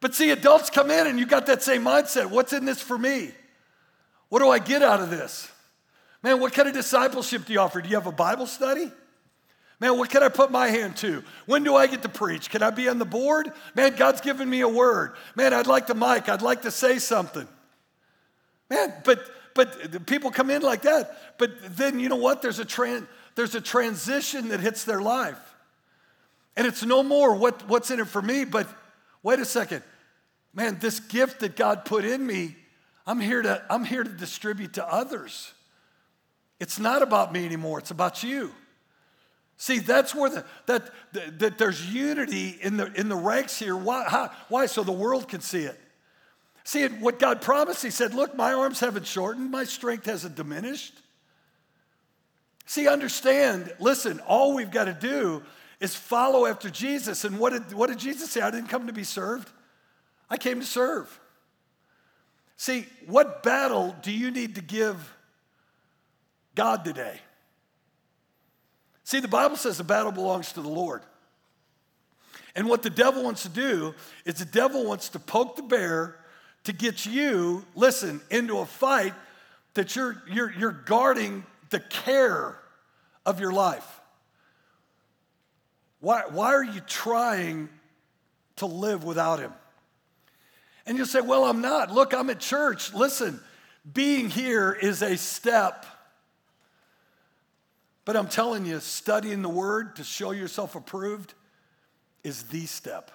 But 0.00 0.14
see, 0.14 0.30
adults 0.30 0.70
come 0.70 0.90
in 0.90 1.06
and 1.06 1.18
you 1.18 1.26
got 1.26 1.46
that 1.46 1.62
same 1.62 1.84
mindset. 1.84 2.30
What's 2.30 2.52
in 2.52 2.64
this 2.64 2.80
for 2.80 2.96
me? 2.96 3.32
What 4.28 4.40
do 4.40 4.48
I 4.48 4.58
get 4.58 4.82
out 4.82 5.00
of 5.00 5.10
this? 5.10 5.50
Man, 6.22 6.40
what 6.40 6.52
kind 6.52 6.68
of 6.68 6.74
discipleship 6.74 7.46
do 7.46 7.52
you 7.52 7.60
offer? 7.60 7.80
Do 7.80 7.88
you 7.88 7.94
have 7.94 8.06
a 8.06 8.12
Bible 8.12 8.46
study? 8.46 8.90
Man, 9.78 9.98
what 9.98 10.08
can 10.08 10.22
I 10.22 10.28
put 10.28 10.50
my 10.50 10.68
hand 10.68 10.96
to? 10.98 11.22
When 11.44 11.62
do 11.62 11.76
I 11.76 11.86
get 11.86 12.02
to 12.02 12.08
preach? 12.08 12.48
Can 12.48 12.62
I 12.62 12.70
be 12.70 12.88
on 12.88 12.98
the 12.98 13.04
board? 13.04 13.52
Man, 13.74 13.94
God's 13.96 14.22
given 14.22 14.48
me 14.48 14.60
a 14.60 14.68
word. 14.68 15.12
Man, 15.34 15.52
I'd 15.52 15.66
like 15.66 15.86
the 15.86 15.94
mic. 15.94 16.28
I'd 16.28 16.42
like 16.42 16.62
to 16.62 16.70
say 16.70 16.98
something. 16.98 17.46
Man, 18.70 18.94
but 19.04 19.20
but 19.54 20.06
people 20.06 20.30
come 20.30 20.50
in 20.50 20.62
like 20.62 20.82
that. 20.82 21.38
But 21.38 21.76
then 21.76 21.98
you 21.98 22.08
know 22.08 22.16
what? 22.16 22.42
There's 22.42 22.58
a 22.58 22.64
tran- 22.64 23.06
there's 23.36 23.54
a 23.54 23.60
transition 23.60 24.48
that 24.48 24.60
hits 24.60 24.84
their 24.84 25.00
life. 25.00 25.38
And 26.56 26.66
it's 26.66 26.82
no 26.82 27.02
more 27.02 27.34
what, 27.34 27.68
what's 27.68 27.90
in 27.90 28.00
it 28.00 28.08
for 28.08 28.22
me, 28.22 28.44
but 28.44 28.66
wait 29.22 29.38
a 29.38 29.44
second. 29.44 29.82
Man, 30.54 30.78
this 30.80 31.00
gift 31.00 31.40
that 31.40 31.54
God 31.54 31.84
put 31.84 32.04
in 32.04 32.26
me, 32.26 32.56
I'm 33.06 33.20
here 33.20 33.42
to, 33.42 33.62
I'm 33.68 33.84
here 33.84 34.02
to 34.02 34.10
distribute 34.10 34.74
to 34.74 34.86
others. 34.86 35.52
It's 36.58 36.78
not 36.78 37.02
about 37.02 37.32
me 37.32 37.44
anymore, 37.44 37.78
it's 37.78 37.90
about 37.90 38.22
you. 38.22 38.52
See, 39.58 39.78
that's 39.78 40.14
where 40.14 40.30
the, 40.30 40.44
that, 40.66 40.90
that, 41.12 41.38
that 41.38 41.58
there's 41.58 41.84
unity 41.92 42.58
in 42.60 42.76
the, 42.76 42.92
in 42.92 43.08
the 43.08 43.16
ranks 43.16 43.58
here. 43.58 43.76
Why, 43.76 44.04
how, 44.06 44.30
why? 44.48 44.66
So 44.66 44.82
the 44.82 44.92
world 44.92 45.28
can 45.28 45.40
see 45.40 45.62
it. 45.62 45.80
See, 46.64 46.86
what 46.86 47.18
God 47.18 47.40
promised, 47.40 47.82
He 47.82 47.90
said, 47.90 48.12
Look, 48.12 48.36
my 48.36 48.52
arms 48.52 48.80
haven't 48.80 49.06
shortened, 49.06 49.50
my 49.50 49.64
strength 49.64 50.06
hasn't 50.06 50.34
diminished. 50.34 50.94
See, 52.66 52.88
understand, 52.88 53.72
listen, 53.78 54.20
all 54.26 54.54
we've 54.54 54.72
got 54.72 54.86
to 54.86 54.92
do 54.92 55.42
is 55.78 55.94
follow 55.94 56.46
after 56.46 56.68
Jesus. 56.68 57.24
And 57.24 57.38
what 57.38 57.52
did, 57.52 57.72
what 57.72 57.88
did 57.88 57.98
Jesus 57.98 58.30
say? 58.30 58.40
I 58.40 58.50
didn't 58.50 58.68
come 58.68 58.88
to 58.88 58.92
be 58.92 59.04
served, 59.04 59.48
I 60.28 60.36
came 60.36 60.60
to 60.60 60.66
serve. 60.66 61.20
See, 62.58 62.86
what 63.06 63.42
battle 63.42 63.94
do 64.02 64.10
you 64.10 64.30
need 64.30 64.54
to 64.54 64.62
give 64.62 65.14
God 66.54 66.84
today? 66.84 67.20
See, 69.06 69.20
the 69.20 69.28
Bible 69.28 69.54
says 69.54 69.78
the 69.78 69.84
battle 69.84 70.10
belongs 70.10 70.52
to 70.54 70.60
the 70.60 70.68
Lord. 70.68 71.00
And 72.56 72.68
what 72.68 72.82
the 72.82 72.90
devil 72.90 73.22
wants 73.22 73.44
to 73.44 73.48
do 73.48 73.94
is 74.24 74.34
the 74.34 74.44
devil 74.44 74.84
wants 74.84 75.10
to 75.10 75.20
poke 75.20 75.54
the 75.54 75.62
bear 75.62 76.16
to 76.64 76.72
get 76.72 77.06
you, 77.06 77.64
listen, 77.76 78.20
into 78.30 78.58
a 78.58 78.66
fight 78.66 79.14
that 79.74 79.94
you're, 79.94 80.20
you're, 80.28 80.52
you're 80.58 80.72
guarding 80.72 81.46
the 81.70 81.78
care 81.78 82.58
of 83.24 83.38
your 83.38 83.52
life. 83.52 84.00
Why, 86.00 86.22
why 86.28 86.54
are 86.54 86.64
you 86.64 86.80
trying 86.80 87.68
to 88.56 88.66
live 88.66 89.04
without 89.04 89.38
him? 89.38 89.52
And 90.84 90.96
you'll 90.96 91.06
say, 91.06 91.20
Well, 91.20 91.44
I'm 91.44 91.60
not. 91.60 91.92
Look, 91.92 92.12
I'm 92.12 92.28
at 92.28 92.40
church. 92.40 92.92
Listen, 92.92 93.38
being 93.94 94.30
here 94.30 94.72
is 94.72 95.00
a 95.00 95.16
step. 95.16 95.86
But 98.06 98.16
I'm 98.16 98.28
telling 98.28 98.64
you, 98.64 98.78
studying 98.80 99.42
the 99.42 99.50
word 99.50 99.96
to 99.96 100.04
show 100.04 100.30
yourself 100.30 100.76
approved 100.76 101.34
is 102.22 102.44
the 102.44 102.64
step. 102.64 103.10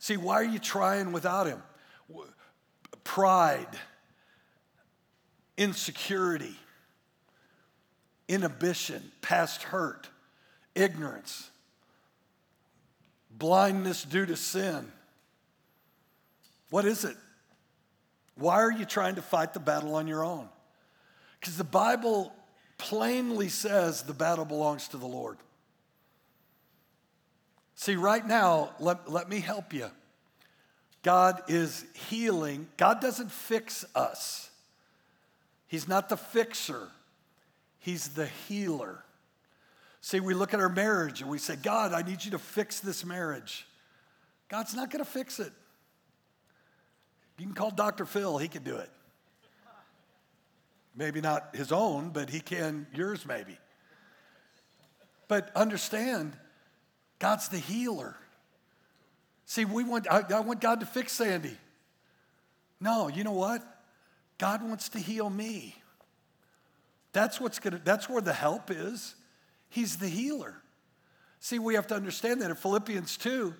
See, 0.00 0.16
why 0.16 0.34
are 0.34 0.44
you 0.44 0.58
trying 0.58 1.12
without 1.12 1.46
him? 1.46 1.62
Pride, 3.04 3.68
insecurity, 5.56 6.56
inhibition, 8.28 9.12
past 9.22 9.62
hurt 9.62 10.08
ignorance, 10.74 11.50
blindness 13.30 14.02
due 14.02 14.26
to 14.26 14.36
sin. 14.36 14.90
What 16.70 16.84
is 16.84 17.04
it? 17.04 17.16
Why 18.34 18.56
are 18.56 18.70
you 18.70 18.84
trying 18.84 19.14
to 19.16 19.22
fight 19.22 19.54
the 19.54 19.60
battle 19.60 19.94
on 19.94 20.06
your 20.06 20.24
own? 20.24 20.48
Because 21.40 21.56
the 21.56 21.64
Bible 21.64 22.32
plainly 22.78 23.48
says 23.48 24.02
the 24.02 24.14
battle 24.14 24.44
belongs 24.44 24.88
to 24.88 24.96
the 24.96 25.06
Lord. 25.06 25.36
See, 27.74 27.96
right 27.96 28.26
now, 28.26 28.70
let, 28.80 29.10
let 29.10 29.28
me 29.28 29.40
help 29.40 29.72
you. 29.72 29.90
God 31.02 31.42
is 31.48 31.84
healing. 32.08 32.66
God 32.76 33.00
doesn't 33.00 33.30
fix 33.30 33.84
us, 33.94 34.50
He's 35.66 35.86
not 35.86 36.08
the 36.08 36.16
fixer, 36.16 36.88
He's 37.78 38.08
the 38.08 38.26
healer. 38.26 39.04
See, 40.00 40.20
we 40.20 40.32
look 40.32 40.54
at 40.54 40.60
our 40.60 40.68
marriage 40.68 41.20
and 41.20 41.28
we 41.28 41.38
say, 41.38 41.56
God, 41.56 41.92
I 41.92 42.02
need 42.02 42.24
you 42.24 42.30
to 42.30 42.38
fix 42.38 42.80
this 42.80 43.04
marriage. 43.04 43.66
God's 44.48 44.74
not 44.74 44.90
going 44.90 45.04
to 45.04 45.10
fix 45.10 45.40
it. 45.40 45.52
You 47.36 47.46
can 47.46 47.54
call 47.54 47.70
Dr. 47.70 48.04
Phil, 48.04 48.38
he 48.38 48.48
can 48.48 48.62
do 48.62 48.76
it. 48.76 48.90
Maybe 50.98 51.20
not 51.20 51.54
his 51.54 51.70
own, 51.70 52.10
but 52.10 52.28
he 52.28 52.40
can 52.40 52.88
yours, 52.92 53.24
maybe. 53.24 53.56
But 55.28 55.54
understand, 55.54 56.32
God's 57.20 57.48
the 57.48 57.58
healer. 57.58 58.16
See, 59.46 59.64
we 59.64 59.84
want, 59.84 60.10
I, 60.10 60.24
I 60.28 60.40
want 60.40 60.60
God 60.60 60.80
to 60.80 60.86
fix 60.86 61.12
Sandy. 61.12 61.56
No, 62.80 63.06
you 63.06 63.22
know 63.22 63.32
what? 63.32 63.62
God 64.38 64.60
wants 64.62 64.88
to 64.90 64.98
heal 64.98 65.30
me. 65.30 65.76
That's 67.12 67.40
what's 67.40 67.60
gonna, 67.60 67.80
that's 67.84 68.08
where 68.08 68.20
the 68.20 68.32
help 68.32 68.68
is. 68.68 69.14
He's 69.68 69.98
the 69.98 70.08
healer. 70.08 70.60
See, 71.38 71.60
we 71.60 71.74
have 71.74 71.86
to 71.88 71.94
understand 71.94 72.42
that 72.42 72.50
in 72.50 72.56
Philippians 72.56 73.16
2, 73.18 73.50
the 73.50 73.54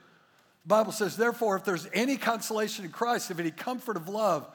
Bible 0.66 0.90
says, 0.90 1.16
Therefore, 1.16 1.54
if 1.54 1.64
there's 1.64 1.86
any 1.94 2.16
consolation 2.16 2.84
in 2.84 2.90
Christ, 2.90 3.30
if 3.30 3.38
any 3.38 3.52
comfort 3.52 3.96
of 3.96 4.08
love, 4.08 4.48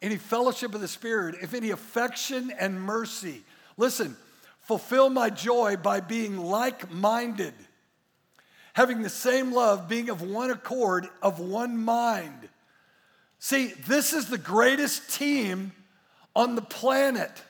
any 0.00 0.16
fellowship 0.16 0.74
of 0.74 0.80
the 0.80 0.88
Spirit, 0.88 1.36
if 1.42 1.54
any 1.54 1.70
affection 1.70 2.52
and 2.58 2.80
mercy, 2.80 3.42
listen, 3.76 4.16
fulfill 4.60 5.10
my 5.10 5.30
joy 5.30 5.76
by 5.76 6.00
being 6.00 6.38
like 6.38 6.90
minded, 6.90 7.54
having 8.74 9.02
the 9.02 9.08
same 9.08 9.52
love, 9.52 9.88
being 9.88 10.08
of 10.08 10.22
one 10.22 10.50
accord, 10.50 11.08
of 11.22 11.40
one 11.40 11.76
mind. 11.76 12.48
See, 13.38 13.68
this 13.86 14.12
is 14.12 14.26
the 14.28 14.38
greatest 14.38 15.10
team 15.10 15.72
on 16.34 16.54
the 16.54 16.62
planet. 16.62 17.42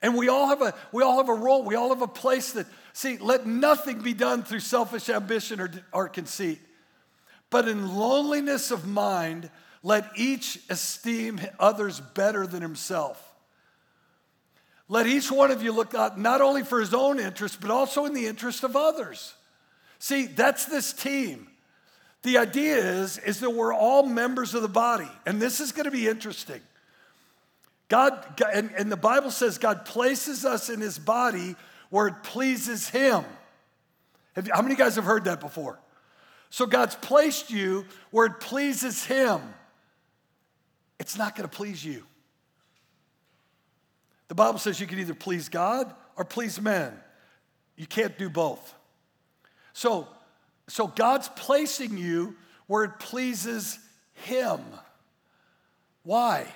And 0.00 0.16
we 0.16 0.28
all 0.28 0.48
have 0.48 0.62
a 0.62 0.74
we 0.92 1.02
all 1.02 1.16
have 1.16 1.28
a 1.28 1.34
role. 1.34 1.64
We 1.64 1.74
all 1.74 1.88
have 1.88 2.02
a 2.02 2.08
place 2.08 2.52
that 2.52 2.66
See, 2.98 3.16
let 3.16 3.46
nothing 3.46 4.00
be 4.00 4.12
done 4.12 4.42
through 4.42 4.58
selfish 4.58 5.08
ambition 5.08 5.60
or, 5.60 5.70
or 5.92 6.08
conceit, 6.08 6.58
but 7.48 7.68
in 7.68 7.96
loneliness 7.96 8.72
of 8.72 8.88
mind, 8.88 9.50
let 9.82 10.10
each 10.16 10.58
esteem 10.68 11.40
others 11.58 12.00
better 12.00 12.46
than 12.46 12.62
himself. 12.62 13.24
Let 14.88 15.06
each 15.06 15.30
one 15.30 15.50
of 15.50 15.62
you 15.62 15.72
look 15.72 15.94
out 15.94 16.18
not 16.18 16.40
only 16.40 16.62
for 16.62 16.80
his 16.80 16.94
own 16.94 17.20
interest, 17.20 17.60
but 17.60 17.70
also 17.70 18.06
in 18.06 18.14
the 18.14 18.26
interest 18.26 18.64
of 18.64 18.74
others. 18.74 19.34
See, 19.98 20.26
that's 20.26 20.64
this 20.64 20.92
team. 20.92 21.48
The 22.22 22.38
idea 22.38 22.76
is, 22.76 23.18
is 23.18 23.40
that 23.40 23.50
we're 23.50 23.74
all 23.74 24.04
members 24.04 24.54
of 24.54 24.62
the 24.62 24.68
body, 24.68 25.08
and 25.26 25.40
this 25.40 25.60
is 25.60 25.72
going 25.72 25.84
to 25.84 25.90
be 25.90 26.08
interesting. 26.08 26.60
God, 27.88 28.42
and, 28.52 28.70
and 28.76 28.92
the 28.92 28.96
Bible 28.96 29.30
says 29.30 29.58
God 29.58 29.84
places 29.84 30.44
us 30.44 30.68
in 30.68 30.80
his 30.80 30.98
body 30.98 31.56
where 31.90 32.08
it 32.08 32.22
pleases 32.22 32.88
him. 32.88 33.24
You, 34.36 34.52
how 34.52 34.62
many 34.62 34.74
guys 34.74 34.96
have 34.96 35.04
heard 35.04 35.24
that 35.24 35.40
before? 35.40 35.78
So 36.50 36.66
God's 36.66 36.94
placed 36.96 37.50
you 37.50 37.86
where 38.10 38.26
it 38.26 38.40
pleases 38.40 39.04
him. 39.04 39.40
It's 40.98 41.16
not 41.16 41.36
going 41.36 41.48
to 41.48 41.54
please 41.54 41.84
you. 41.84 42.04
The 44.28 44.34
Bible 44.34 44.58
says 44.58 44.80
you 44.80 44.86
can 44.86 44.98
either 44.98 45.14
please 45.14 45.48
God 45.48 45.92
or 46.16 46.24
please 46.24 46.60
men. 46.60 46.92
You 47.76 47.86
can't 47.86 48.18
do 48.18 48.28
both. 48.28 48.74
So, 49.72 50.08
so 50.66 50.86
God's 50.86 51.28
placing 51.36 51.96
you 51.96 52.36
where 52.66 52.84
it 52.84 52.98
pleases 52.98 53.78
Him. 54.12 54.60
Why? 56.02 56.46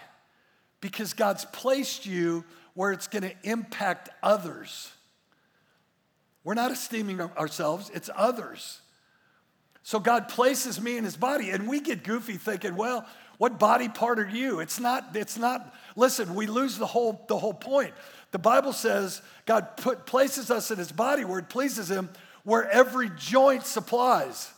Because 0.81 1.15
God's 1.15 1.45
placed 1.47 2.05
you 2.05 2.45
where 2.75 2.93
it's 2.93 3.07
going 3.07 3.23
to 3.23 3.35
impact 3.43 4.09
others. 4.23 4.91
We're 6.45 6.55
not 6.55 6.73
esteeming 6.73 7.21
ourselves, 7.21 7.91
it's 7.95 8.11
others. 8.17 8.81
So 9.85 9.99
God 9.99 10.29
places 10.29 10.81
me 10.81 10.97
in 10.97 11.05
his 11.05 11.17
body, 11.17 11.51
and 11.51 11.69
we 11.69 11.81
get 11.81 12.05
goofy 12.05 12.37
thinking, 12.37 12.77
well, 12.77 13.07
what 13.43 13.59
body 13.59 13.89
part 13.89 14.21
are 14.21 14.29
you? 14.29 14.61
It's 14.61 14.79
not, 14.79 15.17
it's 15.17 15.37
not, 15.37 15.75
listen, 15.97 16.37
we 16.37 16.47
lose 16.47 16.79
the 16.79 16.87
whole, 16.87 17.25
the 17.27 17.37
whole 17.37 17.53
point. 17.53 17.93
The 18.31 18.39
Bible 18.39 18.73
says 18.73 19.21
God 19.47 19.77
put, 19.77 20.07
places 20.07 20.49
us 20.49 20.71
in 20.71 20.79
his 20.79 20.93
body 20.93 21.25
where 21.25 21.41
it 21.41 21.49
pleases 21.49 21.91
him, 21.91 22.09
where 22.45 22.71
every 22.71 23.11
joint 23.17 23.67
supplies. 23.67 24.49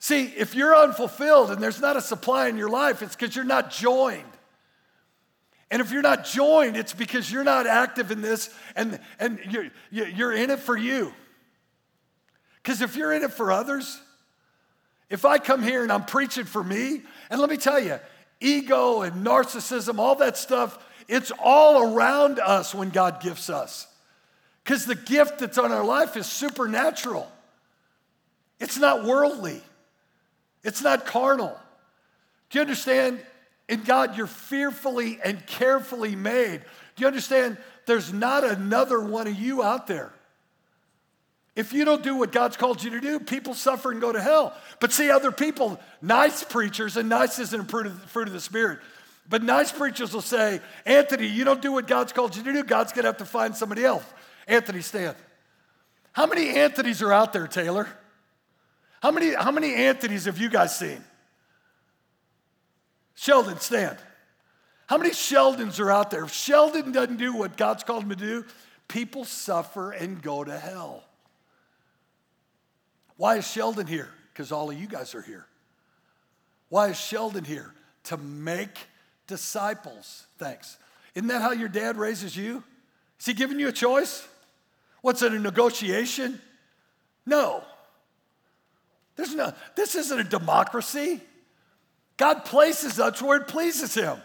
See, 0.00 0.24
if 0.24 0.54
you're 0.54 0.76
unfulfilled 0.76 1.50
and 1.50 1.62
there's 1.62 1.80
not 1.80 1.96
a 1.96 2.02
supply 2.02 2.48
in 2.48 2.58
your 2.58 2.68
life, 2.68 3.00
it's 3.00 3.16
because 3.16 3.34
you're 3.34 3.46
not 3.46 3.70
joined. 3.70 4.22
And 5.70 5.80
if 5.80 5.92
you're 5.92 6.02
not 6.02 6.26
joined, 6.26 6.76
it's 6.76 6.92
because 6.92 7.32
you're 7.32 7.42
not 7.42 7.66
active 7.66 8.10
in 8.10 8.20
this 8.20 8.54
and, 8.76 9.00
and 9.18 9.38
you're, 9.48 9.70
you're 9.90 10.32
in 10.34 10.50
it 10.50 10.58
for 10.58 10.76
you. 10.76 11.10
Because 12.62 12.82
if 12.82 12.96
you're 12.96 13.14
in 13.14 13.22
it 13.22 13.32
for 13.32 13.50
others, 13.50 13.98
if 15.10 15.24
I 15.24 15.38
come 15.38 15.62
here 15.62 15.82
and 15.82 15.92
I'm 15.92 16.04
preaching 16.04 16.44
for 16.44 16.62
me, 16.62 17.02
and 17.28 17.40
let 17.40 17.50
me 17.50 17.56
tell 17.56 17.80
you, 17.80 17.98
ego 18.40 19.02
and 19.02 19.26
narcissism, 19.26 19.98
all 19.98 20.14
that 20.16 20.36
stuff, 20.36 20.78
it's 21.08 21.32
all 21.42 21.94
around 21.94 22.38
us 22.38 22.74
when 22.74 22.90
God 22.90 23.20
gifts 23.20 23.50
us. 23.50 23.88
Because 24.62 24.86
the 24.86 24.94
gift 24.94 25.40
that's 25.40 25.58
on 25.58 25.72
our 25.72 25.84
life 25.84 26.16
is 26.16 26.26
supernatural, 26.26 27.30
it's 28.60 28.78
not 28.78 29.04
worldly, 29.04 29.60
it's 30.62 30.82
not 30.82 31.04
carnal. 31.04 31.58
Do 32.50 32.58
you 32.58 32.62
understand? 32.62 33.20
In 33.68 33.82
God, 33.82 34.16
you're 34.16 34.26
fearfully 34.26 35.18
and 35.24 35.44
carefully 35.46 36.16
made. 36.16 36.62
Do 36.96 37.02
you 37.02 37.06
understand? 37.06 37.56
There's 37.86 38.12
not 38.12 38.42
another 38.44 39.00
one 39.00 39.28
of 39.28 39.34
you 39.34 39.62
out 39.62 39.86
there. 39.86 40.12
If 41.56 41.72
you 41.72 41.84
don't 41.84 42.02
do 42.02 42.16
what 42.16 42.32
God's 42.32 42.56
called 42.56 42.82
you 42.82 42.90
to 42.90 43.00
do, 43.00 43.18
people 43.18 43.54
suffer 43.54 43.90
and 43.90 44.00
go 44.00 44.12
to 44.12 44.20
hell. 44.20 44.56
But 44.78 44.92
see, 44.92 45.10
other 45.10 45.32
people, 45.32 45.80
nice 46.00 46.44
preachers, 46.44 46.96
and 46.96 47.08
nice 47.08 47.38
isn't 47.38 47.60
a 47.60 47.64
fruit 47.64 47.86
of, 47.86 48.00
fruit 48.04 48.28
of 48.28 48.32
the 48.32 48.40
Spirit, 48.40 48.78
but 49.28 49.42
nice 49.42 49.72
preachers 49.72 50.12
will 50.12 50.22
say, 50.22 50.60
Anthony, 50.86 51.26
you 51.26 51.44
don't 51.44 51.60
do 51.60 51.72
what 51.72 51.86
God's 51.86 52.12
called 52.12 52.36
you 52.36 52.42
to 52.42 52.52
do, 52.52 52.64
God's 52.64 52.92
gonna 52.92 53.08
have 53.08 53.18
to 53.18 53.24
find 53.24 53.54
somebody 53.54 53.84
else. 53.84 54.04
Anthony, 54.46 54.80
stand. 54.80 55.16
How 56.12 56.26
many 56.26 56.50
Anthony's 56.50 57.02
are 57.02 57.12
out 57.12 57.32
there, 57.32 57.46
Taylor? 57.46 57.88
How 59.02 59.10
many, 59.10 59.34
how 59.34 59.50
many 59.50 59.74
Anthony's 59.74 60.26
have 60.26 60.38
you 60.38 60.50
guys 60.50 60.76
seen? 60.76 61.02
Sheldon, 63.14 63.58
stand. 63.58 63.98
How 64.86 64.98
many 64.98 65.10
Sheldons 65.10 65.78
are 65.78 65.90
out 65.90 66.10
there? 66.10 66.24
If 66.24 66.32
Sheldon 66.32 66.90
doesn't 66.90 67.18
do 67.18 67.34
what 67.34 67.56
God's 67.56 67.84
called 67.84 68.04
him 68.04 68.08
to 68.10 68.16
do, 68.16 68.44
people 68.88 69.24
suffer 69.24 69.92
and 69.92 70.20
go 70.20 70.42
to 70.42 70.58
hell. 70.58 71.04
Why 73.20 73.36
is 73.36 73.46
Sheldon 73.46 73.86
here? 73.86 74.08
Because 74.32 74.50
all 74.50 74.70
of 74.70 74.80
you 74.80 74.86
guys 74.86 75.14
are 75.14 75.20
here. 75.20 75.44
Why 76.70 76.88
is 76.88 76.98
Sheldon 76.98 77.44
here? 77.44 77.74
To 78.04 78.16
make 78.16 78.78
disciples. 79.26 80.24
Thanks. 80.38 80.78
Isn't 81.14 81.28
that 81.28 81.42
how 81.42 81.52
your 81.52 81.68
dad 81.68 81.98
raises 81.98 82.34
you? 82.34 82.64
Is 83.18 83.26
he 83.26 83.34
giving 83.34 83.60
you 83.60 83.68
a 83.68 83.72
choice? 83.72 84.26
What's 85.02 85.20
it, 85.20 85.34
a 85.34 85.38
negotiation? 85.38 86.40
No. 87.26 87.62
There's 89.16 89.34
no, 89.34 89.52
this 89.76 89.96
isn't 89.96 90.18
a 90.18 90.24
democracy. 90.24 91.20
God 92.16 92.46
places 92.46 92.98
us 92.98 93.20
where 93.20 93.36
it 93.36 93.48
pleases 93.48 93.92
him. 93.92 94.16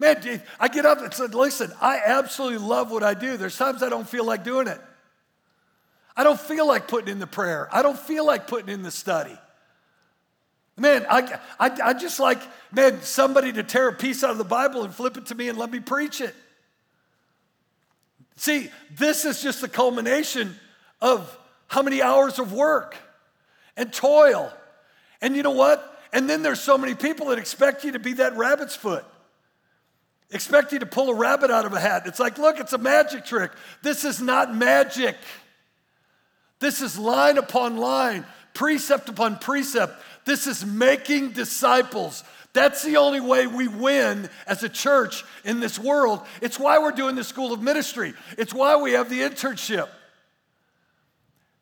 Man, 0.00 0.42
I 0.58 0.66
get 0.66 0.84
up 0.84 1.00
and 1.00 1.14
said, 1.14 1.32
listen, 1.32 1.72
I 1.80 2.00
absolutely 2.04 2.58
love 2.58 2.90
what 2.90 3.04
I 3.04 3.14
do. 3.14 3.36
There's 3.36 3.56
times 3.56 3.84
I 3.84 3.88
don't 3.88 4.08
feel 4.08 4.24
like 4.24 4.42
doing 4.42 4.66
it. 4.66 4.80
I 6.16 6.24
don't 6.24 6.40
feel 6.40 6.66
like 6.66 6.88
putting 6.88 7.08
in 7.08 7.18
the 7.18 7.26
prayer. 7.26 7.68
I 7.70 7.82
don't 7.82 7.98
feel 7.98 8.24
like 8.24 8.46
putting 8.46 8.70
in 8.70 8.82
the 8.82 8.90
study. 8.90 9.36
Man, 10.78 11.06
I, 11.08 11.38
I, 11.58 11.70
I 11.84 11.92
just 11.94 12.20
like, 12.20 12.40
man, 12.72 13.00
somebody 13.02 13.52
to 13.52 13.62
tear 13.62 13.88
a 13.88 13.92
piece 13.92 14.22
out 14.22 14.30
of 14.30 14.38
the 14.38 14.44
Bible 14.44 14.84
and 14.84 14.94
flip 14.94 15.16
it 15.16 15.26
to 15.26 15.34
me 15.34 15.48
and 15.48 15.56
let 15.56 15.70
me 15.70 15.80
preach 15.80 16.20
it. 16.20 16.34
See, 18.36 18.70
this 18.96 19.24
is 19.24 19.42
just 19.42 19.62
the 19.62 19.68
culmination 19.68 20.54
of 21.00 21.38
how 21.68 21.82
many 21.82 22.02
hours 22.02 22.38
of 22.38 22.52
work 22.52 22.96
and 23.76 23.92
toil. 23.92 24.52
And 25.22 25.34
you 25.34 25.42
know 25.42 25.52
what? 25.52 25.98
And 26.12 26.28
then 26.28 26.42
there's 26.42 26.60
so 26.60 26.76
many 26.76 26.94
people 26.94 27.26
that 27.28 27.38
expect 27.38 27.84
you 27.84 27.92
to 27.92 27.98
be 27.98 28.14
that 28.14 28.36
rabbit's 28.36 28.76
foot. 28.76 29.04
Expect 30.30 30.72
you 30.72 30.80
to 30.80 30.86
pull 30.86 31.08
a 31.10 31.14
rabbit 31.14 31.50
out 31.50 31.64
of 31.64 31.72
a 31.72 31.80
hat. 31.80 32.02
It's 32.06 32.18
like, 32.18 32.36
look, 32.36 32.58
it's 32.58 32.72
a 32.72 32.78
magic 32.78 33.24
trick. 33.24 33.52
This 33.82 34.04
is 34.04 34.20
not 34.20 34.54
magic. 34.54 35.16
This 36.58 36.80
is 36.80 36.98
line 36.98 37.38
upon 37.38 37.76
line, 37.76 38.24
precept 38.54 39.08
upon 39.08 39.38
precept. 39.38 40.02
This 40.24 40.46
is 40.46 40.64
making 40.64 41.32
disciples. 41.32 42.24
That's 42.52 42.82
the 42.82 42.96
only 42.96 43.20
way 43.20 43.46
we 43.46 43.68
win 43.68 44.30
as 44.46 44.62
a 44.62 44.68
church 44.68 45.24
in 45.44 45.60
this 45.60 45.78
world. 45.78 46.22
It's 46.40 46.58
why 46.58 46.78
we're 46.78 46.92
doing 46.92 47.14
the 47.14 47.24
school 47.24 47.52
of 47.52 47.62
ministry, 47.62 48.14
it's 48.38 48.54
why 48.54 48.76
we 48.76 48.92
have 48.92 49.10
the 49.10 49.20
internship. 49.20 49.88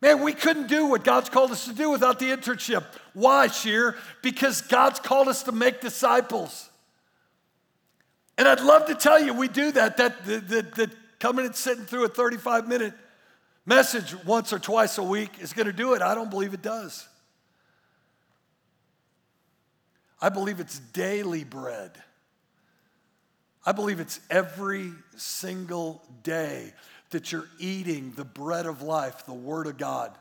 Man, 0.00 0.22
we 0.22 0.35
couldn't 0.35 0.66
do 0.68 0.87
what 0.87 1.02
God's 1.02 1.30
called 1.30 1.50
us 1.50 1.64
to 1.64 1.72
do 1.72 1.88
without 1.88 2.18
the 2.18 2.26
internship. 2.26 2.85
Why, 3.14 3.46
Sheer? 3.46 3.96
Because 4.20 4.61
God's 4.61 5.00
called 5.00 5.28
us 5.28 5.44
to 5.44 5.52
make 5.52 5.80
disciples. 5.80 6.68
And 8.37 8.46
I'd 8.46 8.61
love 8.61 8.87
to 8.87 8.94
tell 8.94 9.18
you 9.18 9.33
we 9.33 9.48
do 9.48 9.72
that, 9.72 9.96
that, 9.96 10.26
that, 10.26 10.48
that, 10.48 10.74
that 10.74 10.90
coming 11.18 11.46
and 11.46 11.54
sitting 11.54 11.87
through 11.87 12.04
a 12.04 12.09
35 12.09 12.68
minute 12.68 12.92
message 13.66 14.14
once 14.24 14.53
or 14.53 14.59
twice 14.59 14.98
a 14.98 15.03
week 15.03 15.40
is 15.40 15.53
going 15.53 15.66
to 15.66 15.72
do 15.72 15.94
it. 15.94 16.03
I 16.03 16.14
don't 16.14 16.31
believe 16.31 16.55
it 16.55 16.62
does. 16.62 17.09
I 20.20 20.29
believe 20.29 20.61
it's 20.61 20.79
daily 20.79 21.44
bread. 21.44 21.92
I 23.66 23.72
believe 23.72 24.00
it's 24.00 24.20
every 24.31 24.92
single 25.16 26.03
day 26.22 26.72
that 27.11 27.33
you're 27.33 27.48
eating 27.59 28.12
the 28.16 28.24
bread 28.24 28.66
of 28.66 28.83
life, 28.83 29.24
the 29.27 29.33
Word 29.33 29.66
of 29.66 29.79
God. 29.79 30.16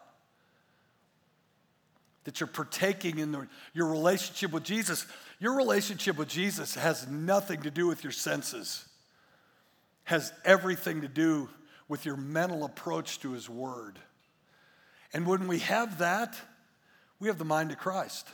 That 2.24 2.40
you're 2.40 2.48
partaking 2.48 3.20
in 3.20 3.32
the, 3.32 3.48
your 3.74 3.88
relationship 3.88 4.52
with 4.52 4.64
Jesus. 4.64 5.06
Your 5.40 5.56
relationship 5.56 6.18
with 6.18 6.30
Jesus 6.30 6.76
has 6.76 7.08
nothing 7.08 7.64
to 7.64 7.72
do 7.72 7.88
with 7.88 8.04
your 8.04 8.14
senses, 8.14 8.86
has 10.06 10.32
everything 10.46 11.02
to 11.02 11.08
do 11.10 11.50
with 11.88 12.06
your 12.06 12.18
mental 12.18 12.66
approach 12.66 13.20
to 13.20 13.34
His 13.34 13.50
Word. 13.50 14.00
And 15.14 15.28
when 15.28 15.48
we 15.48 15.60
have 15.60 16.00
that, 16.00 16.36
we 17.20 17.28
have 17.28 17.38
the 17.38 17.46
mind 17.46 17.72
of 17.72 17.78
Christ. 17.78 18.28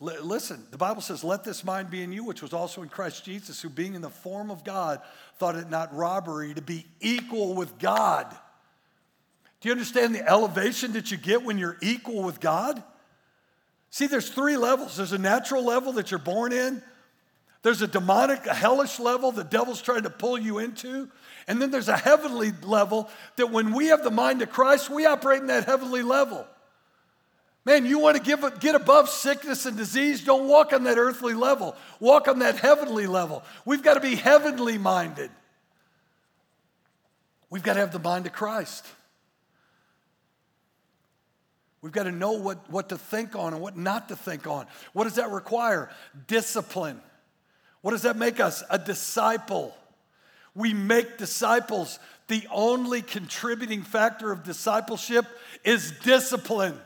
L- 0.00 0.24
listen, 0.24 0.66
the 0.70 0.78
Bible 0.78 1.02
says, 1.02 1.24
Let 1.24 1.44
this 1.44 1.64
mind 1.64 1.90
be 1.90 2.02
in 2.02 2.12
you, 2.12 2.24
which 2.24 2.42
was 2.42 2.52
also 2.52 2.82
in 2.82 2.88
Christ 2.88 3.24
Jesus, 3.24 3.60
who 3.62 3.68
being 3.68 3.94
in 3.94 4.02
the 4.02 4.10
form 4.10 4.50
of 4.50 4.64
God, 4.64 5.00
thought 5.38 5.56
it 5.56 5.70
not 5.70 5.94
robbery 5.94 6.54
to 6.54 6.62
be 6.62 6.86
equal 7.00 7.54
with 7.54 7.78
God. 7.78 8.34
Do 9.60 9.68
you 9.68 9.72
understand 9.72 10.14
the 10.14 10.28
elevation 10.28 10.92
that 10.92 11.10
you 11.10 11.16
get 11.16 11.42
when 11.42 11.58
you're 11.58 11.78
equal 11.82 12.22
with 12.22 12.40
God? 12.40 12.82
See, 13.90 14.06
there's 14.06 14.28
three 14.28 14.56
levels 14.56 14.96
there's 14.96 15.12
a 15.12 15.18
natural 15.18 15.64
level 15.64 15.94
that 15.94 16.10
you're 16.10 16.18
born 16.18 16.52
in, 16.52 16.82
There's 17.62 17.82
a 17.82 17.88
demonic, 17.88 18.46
a 18.46 18.54
hellish 18.54 19.00
level 19.00 19.32
the 19.32 19.44
devil's 19.44 19.82
trying 19.82 20.04
to 20.04 20.10
pull 20.10 20.38
you 20.38 20.58
into. 20.58 21.08
And 21.46 21.60
then 21.60 21.70
there's 21.70 21.88
a 21.88 21.96
heavenly 21.96 22.52
level 22.62 23.08
that 23.36 23.50
when 23.50 23.72
we 23.72 23.86
have 23.86 24.04
the 24.04 24.10
mind 24.10 24.42
of 24.42 24.50
Christ, 24.50 24.90
we 24.90 25.06
operate 25.06 25.40
in 25.40 25.48
that 25.48 25.64
heavenly 25.64 26.02
level. 26.02 26.46
Man, 27.64 27.84
you 27.84 27.98
want 27.98 28.16
to 28.16 28.22
give, 28.22 28.60
get 28.60 28.74
above 28.74 29.10
sickness 29.10 29.66
and 29.66 29.76
disease? 29.76 30.24
Don't 30.24 30.48
walk 30.48 30.72
on 30.72 30.84
that 30.84 30.96
earthly 30.96 31.34
level. 31.34 31.76
Walk 32.00 32.28
on 32.28 32.38
that 32.38 32.56
heavenly 32.56 33.06
level. 33.06 33.42
We've 33.64 33.82
got 33.82 33.94
to 33.94 34.00
be 34.00 34.14
heavenly 34.14 34.78
minded. 34.78 35.30
We've 37.50 37.62
got 37.62 37.74
to 37.74 37.80
have 37.80 37.92
the 37.92 37.98
mind 37.98 38.26
of 38.26 38.32
Christ. 38.32 38.86
We've 41.80 41.92
got 41.92 42.04
to 42.04 42.12
know 42.12 42.32
what, 42.32 42.70
what 42.70 42.88
to 42.90 42.98
think 42.98 43.36
on 43.36 43.52
and 43.52 43.62
what 43.62 43.76
not 43.76 44.08
to 44.08 44.16
think 44.16 44.46
on. 44.46 44.66
What 44.92 45.04
does 45.04 45.14
that 45.14 45.30
require? 45.30 45.90
Discipline. 46.26 47.00
What 47.82 47.92
does 47.92 48.02
that 48.02 48.16
make 48.16 48.40
us? 48.40 48.62
A 48.70 48.78
disciple. 48.78 49.74
We 50.54 50.74
make 50.74 51.18
disciples. 51.18 51.98
The 52.26 52.46
only 52.50 53.02
contributing 53.02 53.82
factor 53.82 54.32
of 54.32 54.42
discipleship 54.42 55.26
is 55.64 55.92
discipline. 56.02 56.78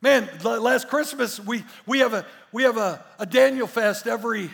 Man, 0.00 0.28
last 0.42 0.88
Christmas 0.88 1.40
we, 1.40 1.64
we 1.86 1.98
have, 2.00 2.14
a, 2.14 2.24
we 2.52 2.62
have 2.62 2.76
a, 2.76 3.04
a 3.18 3.26
Daniel 3.26 3.66
fast 3.66 4.06
every 4.06 4.50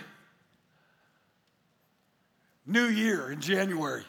new 2.66 2.86
year 2.86 3.30
in 3.30 3.40
January. 3.40 4.04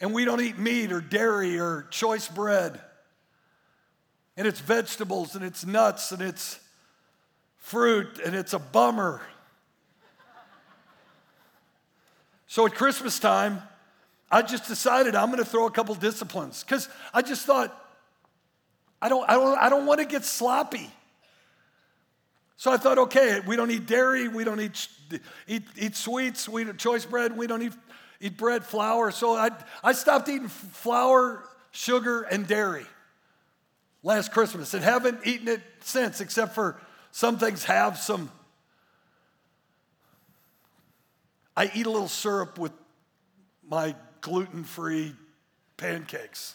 And 0.00 0.12
we 0.12 0.24
don't 0.24 0.40
eat 0.40 0.58
meat 0.58 0.92
or 0.92 1.00
dairy 1.00 1.58
or 1.58 1.86
choice 1.90 2.28
bread. 2.28 2.80
And 4.36 4.46
it's 4.46 4.60
vegetables 4.60 5.34
and 5.34 5.44
it's 5.44 5.64
nuts 5.64 6.12
and 6.12 6.20
it's 6.20 6.60
fruit 7.56 8.20
and 8.24 8.34
it's 8.34 8.52
a 8.52 8.58
bummer. 8.58 9.22
So 12.56 12.64
at 12.64 12.74
Christmas 12.74 13.18
time, 13.18 13.60
I 14.30 14.40
just 14.40 14.66
decided 14.66 15.14
I'm 15.14 15.26
going 15.26 15.44
to 15.44 15.44
throw 15.44 15.66
a 15.66 15.70
couple 15.70 15.94
disciplines 15.94 16.64
because 16.64 16.88
I 17.12 17.20
just 17.20 17.44
thought, 17.44 17.70
I 19.02 19.10
don't, 19.10 19.28
I, 19.28 19.34
don't, 19.34 19.58
I 19.58 19.68
don't 19.68 19.84
want 19.84 20.00
to 20.00 20.06
get 20.06 20.24
sloppy. 20.24 20.90
So 22.56 22.72
I 22.72 22.78
thought, 22.78 22.96
okay, 22.96 23.40
we 23.46 23.56
don't 23.56 23.70
eat 23.70 23.84
dairy, 23.84 24.28
we 24.28 24.42
don't 24.42 24.58
eat, 24.58 24.88
eat, 25.46 25.64
eat 25.76 25.96
sweets, 25.96 26.48
we 26.48 26.64
don't 26.64 26.78
choice 26.78 27.04
bread, 27.04 27.36
we 27.36 27.46
don't 27.46 27.60
eat, 27.60 27.74
eat 28.22 28.38
bread, 28.38 28.64
flour. 28.64 29.10
So 29.10 29.36
I, 29.36 29.50
I 29.84 29.92
stopped 29.92 30.26
eating 30.30 30.48
flour, 30.48 31.44
sugar, 31.72 32.22
and 32.22 32.46
dairy 32.46 32.86
last 34.02 34.32
Christmas 34.32 34.72
and 34.72 34.82
haven't 34.82 35.26
eaten 35.26 35.48
it 35.48 35.60
since, 35.80 36.22
except 36.22 36.54
for 36.54 36.80
some 37.10 37.36
things 37.36 37.64
have 37.64 37.98
some 37.98 38.30
I 41.56 41.70
eat 41.74 41.86
a 41.86 41.90
little 41.90 42.08
syrup 42.08 42.58
with 42.58 42.72
my 43.68 43.94
gluten 44.20 44.64
free 44.64 45.14
pancakes. 45.76 46.54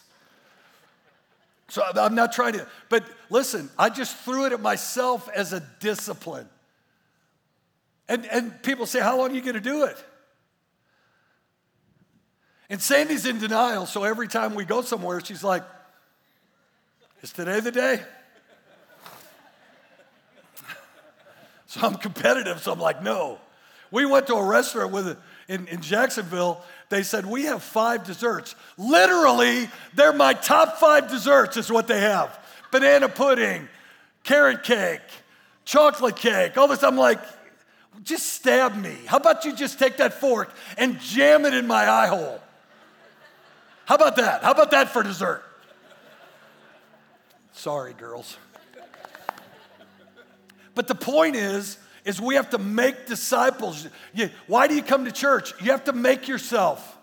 So 1.68 1.82
I'm 1.96 2.14
not 2.14 2.32
trying 2.32 2.52
to, 2.54 2.66
but 2.90 3.04
listen, 3.30 3.70
I 3.78 3.88
just 3.88 4.16
threw 4.18 4.44
it 4.44 4.52
at 4.52 4.60
myself 4.60 5.28
as 5.34 5.52
a 5.52 5.60
discipline. 5.80 6.48
And, 8.08 8.26
and 8.26 8.62
people 8.62 8.84
say, 8.84 9.00
How 9.00 9.16
long 9.16 9.30
are 9.30 9.34
you 9.34 9.40
going 9.40 9.54
to 9.54 9.60
do 9.60 9.84
it? 9.84 9.96
And 12.68 12.80
Sandy's 12.80 13.26
in 13.26 13.38
denial, 13.38 13.86
so 13.86 14.04
every 14.04 14.28
time 14.28 14.54
we 14.54 14.64
go 14.64 14.82
somewhere, 14.82 15.20
she's 15.20 15.42
like, 15.42 15.62
Is 17.22 17.32
today 17.32 17.60
the 17.60 17.72
day? 17.72 18.02
so 21.66 21.80
I'm 21.86 21.94
competitive, 21.94 22.60
so 22.60 22.72
I'm 22.72 22.80
like, 22.80 23.02
No. 23.02 23.38
We 23.92 24.06
went 24.06 24.26
to 24.26 24.34
a 24.34 24.44
restaurant 24.44 24.90
with 24.90 25.16
in, 25.48 25.68
in 25.68 25.80
Jacksonville. 25.82 26.64
They 26.88 27.04
said, 27.04 27.26
We 27.26 27.44
have 27.44 27.62
five 27.62 28.04
desserts. 28.04 28.56
Literally, 28.76 29.68
they're 29.94 30.12
my 30.12 30.34
top 30.34 30.78
five 30.78 31.08
desserts, 31.08 31.56
is 31.56 31.70
what 31.70 31.86
they 31.86 32.00
have 32.00 32.36
banana 32.72 33.08
pudding, 33.08 33.68
carrot 34.24 34.64
cake, 34.64 35.02
chocolate 35.64 36.16
cake, 36.16 36.56
all 36.56 36.66
this. 36.66 36.82
I'm 36.82 36.96
like, 36.96 37.20
just 38.02 38.32
stab 38.32 38.74
me. 38.74 38.96
How 39.06 39.18
about 39.18 39.44
you 39.44 39.54
just 39.54 39.78
take 39.78 39.98
that 39.98 40.14
fork 40.14 40.50
and 40.78 40.98
jam 40.98 41.44
it 41.44 41.54
in 41.54 41.66
my 41.66 41.88
eye 41.88 42.06
hole? 42.06 42.40
How 43.84 43.94
about 43.94 44.16
that? 44.16 44.42
How 44.42 44.52
about 44.52 44.70
that 44.70 44.88
for 44.88 45.02
dessert? 45.02 45.44
Sorry, 47.52 47.92
girls. 47.92 48.38
But 50.74 50.88
the 50.88 50.94
point 50.94 51.36
is, 51.36 51.76
is 52.04 52.20
we 52.20 52.34
have 52.34 52.50
to 52.50 52.58
make 52.58 53.06
disciples. 53.06 53.86
Why 54.46 54.66
do 54.66 54.74
you 54.74 54.82
come 54.82 55.04
to 55.04 55.12
church? 55.12 55.52
You 55.60 55.70
have 55.70 55.84
to 55.84 55.92
make 55.92 56.28
yourself. 56.28 56.98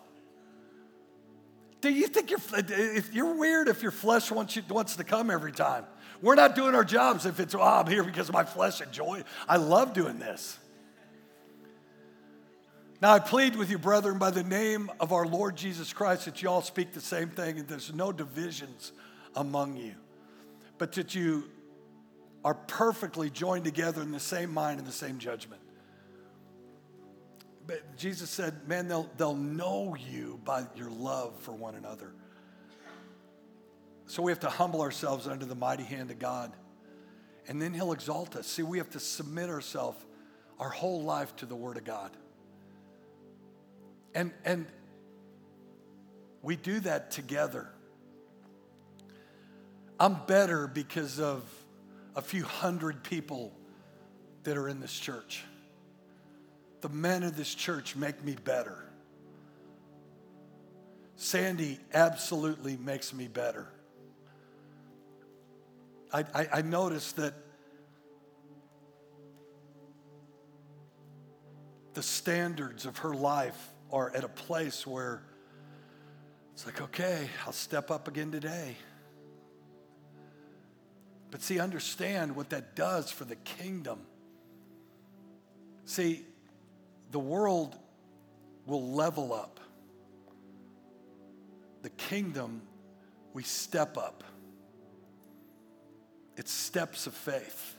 Do 1.82 1.90
you 1.90 2.08
think 2.08 2.30
you're, 2.32 2.40
if 2.54 3.14
you're 3.14 3.36
weird 3.36 3.70
if 3.70 3.82
your 3.82 3.92
flesh 3.92 4.30
wants, 4.32 4.56
you, 4.56 4.64
wants 4.70 4.98
to 4.98 5.04
come 5.04 5.32
every 5.32 5.54
time? 5.54 5.86
We're 6.22 6.36
not 6.36 6.54
doing 6.54 6.76
our 6.76 6.84
jobs 6.84 7.26
if 7.26 7.40
it's, 7.40 7.56
oh, 7.56 7.62
I'm 7.62 7.88
here 7.88 8.04
because 8.04 8.32
my 8.32 8.44
flesh 8.44 8.82
enjoys. 8.82 9.24
I 9.48 9.56
love 9.56 9.94
doing 9.94 10.20
this. 10.20 10.58
Now 13.02 13.14
I 13.14 13.20
plead 13.20 13.56
with 13.56 13.70
you, 13.70 13.78
brethren, 13.78 14.18
by 14.18 14.30
the 14.30 14.44
name 14.44 14.92
of 15.00 15.14
our 15.14 15.26
Lord 15.26 15.56
Jesus 15.56 15.94
Christ, 15.94 16.26
that 16.26 16.42
you 16.42 16.50
all 16.50 16.62
speak 16.62 16.92
the 16.92 17.00
same 17.00 17.30
thing 17.30 17.60
and 17.60 17.68
there's 17.68 17.94
no 17.94 18.12
divisions 18.12 18.92
among 19.38 19.78
you, 19.78 19.96
but 20.78 20.92
that 20.94 21.16
you 21.16 21.46
are 22.44 22.54
perfectly 22.54 23.30
joined 23.30 23.66
together 23.66 24.02
in 24.02 24.12
the 24.12 24.20
same 24.20 24.54
mind 24.54 24.80
and 24.80 24.88
the 24.88 24.94
same 24.94 25.20
judgment. 25.20 25.62
But 27.68 27.98
Jesus 27.98 28.30
said, 28.30 28.68
Man, 28.68 28.88
they'll, 28.88 29.10
they'll 29.18 29.36
know 29.36 29.96
you 29.96 30.40
by 30.44 30.66
your 30.76 30.90
love 30.90 31.36
for 31.42 31.52
one 31.52 31.76
another. 31.76 32.14
So 34.08 34.24
we 34.24 34.32
have 34.32 34.40
to 34.40 34.50
humble 34.50 34.82
ourselves 34.82 35.28
under 35.28 35.46
the 35.46 35.54
mighty 35.54 35.84
hand 35.84 36.10
of 36.10 36.18
God. 36.18 36.52
And 37.48 37.62
then 37.62 37.74
He'll 37.74 37.92
exalt 37.92 38.36
us. 38.36 38.48
See, 38.48 38.64
we 38.64 38.80
have 38.80 38.90
to 38.92 39.00
submit 39.00 39.50
ourselves, 39.50 40.04
our 40.60 40.70
whole 40.70 41.04
life, 41.04 41.36
to 41.38 41.46
the 41.46 41.56
Word 41.56 41.78
of 41.78 41.84
God. 41.84 42.12
And, 44.16 44.32
and 44.44 44.66
we 46.42 46.56
do 46.56 46.80
that 46.80 47.12
together. 47.12 47.70
I'm 50.00 50.18
better 50.26 50.66
because 50.68 51.20
of 51.20 51.44
a 52.16 52.22
few 52.22 52.44
hundred 52.44 53.04
people 53.04 53.54
that 54.44 54.58
are 54.58 54.68
in 54.68 54.80
this 54.80 54.98
church. 54.98 55.44
The 56.82 56.90
men 56.90 57.24
of 57.24 57.36
this 57.36 57.54
church 57.54 57.96
make 57.96 58.24
me 58.24 58.36
better. 58.44 58.86
Sandy 61.16 61.80
absolutely 61.94 62.78
makes 62.78 63.14
me 63.14 63.28
better. 63.28 63.68
I, 66.14 66.26
I, 66.34 66.48
I 66.54 66.62
noticed 66.62 67.18
that 67.18 67.34
the 71.94 72.02
standards 72.02 72.86
of 72.86 73.00
her 73.00 73.14
life 73.14 73.58
are 73.92 74.16
at 74.16 74.24
a 74.24 74.30
place 74.30 74.88
where 74.88 75.22
it's 76.54 76.66
like, 76.66 76.82
okay, 76.82 77.30
I'll 77.46 77.52
step 77.52 77.92
up 77.92 78.08
again 78.08 78.32
today. 78.32 78.76
But 81.32 81.42
see, 81.42 81.60
understand 81.60 82.36
what 82.36 82.50
that 82.50 82.76
does 82.76 83.12
for 83.12 83.26
the 83.26 83.36
kingdom. 83.36 84.00
See, 85.86 86.26
the 87.12 87.20
world 87.20 87.76
will 88.66 88.92
level 88.92 89.34
up. 89.34 89.60
The 91.82 91.90
kingdom, 91.90 92.62
we 93.34 93.44
step 93.44 93.98
up. 93.98 94.24
It's 96.36 96.52
steps 96.52 97.06
of 97.06 97.14
faith, 97.14 97.76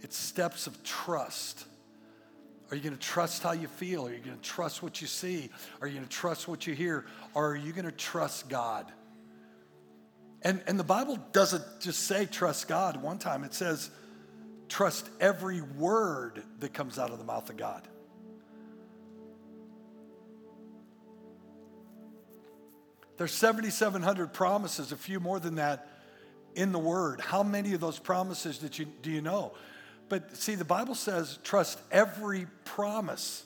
it's 0.00 0.16
steps 0.16 0.66
of 0.66 0.82
trust. 0.82 1.64
Are 2.70 2.76
you 2.76 2.82
going 2.82 2.96
to 2.96 3.00
trust 3.00 3.42
how 3.42 3.50
you 3.50 3.66
feel? 3.66 4.06
Are 4.06 4.12
you 4.12 4.20
going 4.20 4.36
to 4.36 4.42
trust 4.42 4.80
what 4.80 5.00
you 5.00 5.08
see? 5.08 5.50
Are 5.80 5.88
you 5.88 5.94
going 5.94 6.06
to 6.06 6.12
trust 6.12 6.46
what 6.46 6.68
you 6.68 6.74
hear? 6.74 7.04
Or 7.34 7.50
are 7.50 7.56
you 7.56 7.72
going 7.72 7.84
to 7.84 7.90
trust 7.90 8.48
God? 8.48 8.86
And, 10.42 10.62
and 10.66 10.78
the 10.78 10.84
Bible 10.84 11.18
doesn't 11.32 11.64
just 11.80 12.04
say 12.04 12.26
trust 12.26 12.68
God. 12.68 13.02
One 13.02 13.18
time 13.18 13.44
it 13.44 13.52
says 13.54 13.90
trust 14.68 15.08
every 15.20 15.60
word 15.60 16.42
that 16.60 16.72
comes 16.72 16.98
out 16.98 17.10
of 17.10 17.18
the 17.18 17.24
mouth 17.24 17.50
of 17.50 17.56
God. 17.56 17.86
There's 23.18 23.34
7,700 23.34 24.32
promises, 24.32 24.92
a 24.92 24.96
few 24.96 25.20
more 25.20 25.38
than 25.38 25.56
that 25.56 25.88
in 26.54 26.72
the 26.72 26.78
Word. 26.78 27.20
How 27.20 27.42
many 27.42 27.74
of 27.74 27.80
those 27.80 27.98
promises 27.98 28.56
did 28.56 28.78
you, 28.78 28.86
do 28.86 29.10
you 29.10 29.20
know? 29.20 29.52
But 30.08 30.38
see, 30.38 30.54
the 30.54 30.64
Bible 30.64 30.94
says 30.94 31.38
trust 31.44 31.78
every 31.92 32.46
promise, 32.64 33.44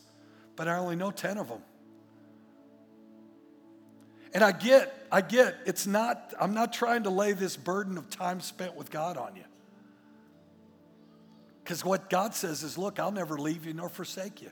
but 0.54 0.68
I 0.68 0.76
only 0.76 0.94
know 0.94 1.10
10 1.10 1.38
of 1.38 1.48
them. 1.48 1.60
And 4.34 4.42
I 4.42 4.50
get, 4.50 4.92
I 5.12 5.20
get, 5.20 5.54
it's 5.64 5.86
not, 5.86 6.34
I'm 6.40 6.54
not 6.54 6.72
trying 6.72 7.04
to 7.04 7.10
lay 7.10 7.32
this 7.32 7.56
burden 7.56 7.96
of 7.96 8.10
time 8.10 8.40
spent 8.40 8.74
with 8.74 8.90
God 8.90 9.16
on 9.16 9.36
you. 9.36 9.44
Because 11.62 11.84
what 11.84 12.10
God 12.10 12.34
says 12.34 12.64
is, 12.64 12.76
look, 12.76 12.98
I'll 12.98 13.12
never 13.12 13.38
leave 13.38 13.64
you 13.64 13.72
nor 13.72 13.88
forsake 13.88 14.42
you. 14.42 14.50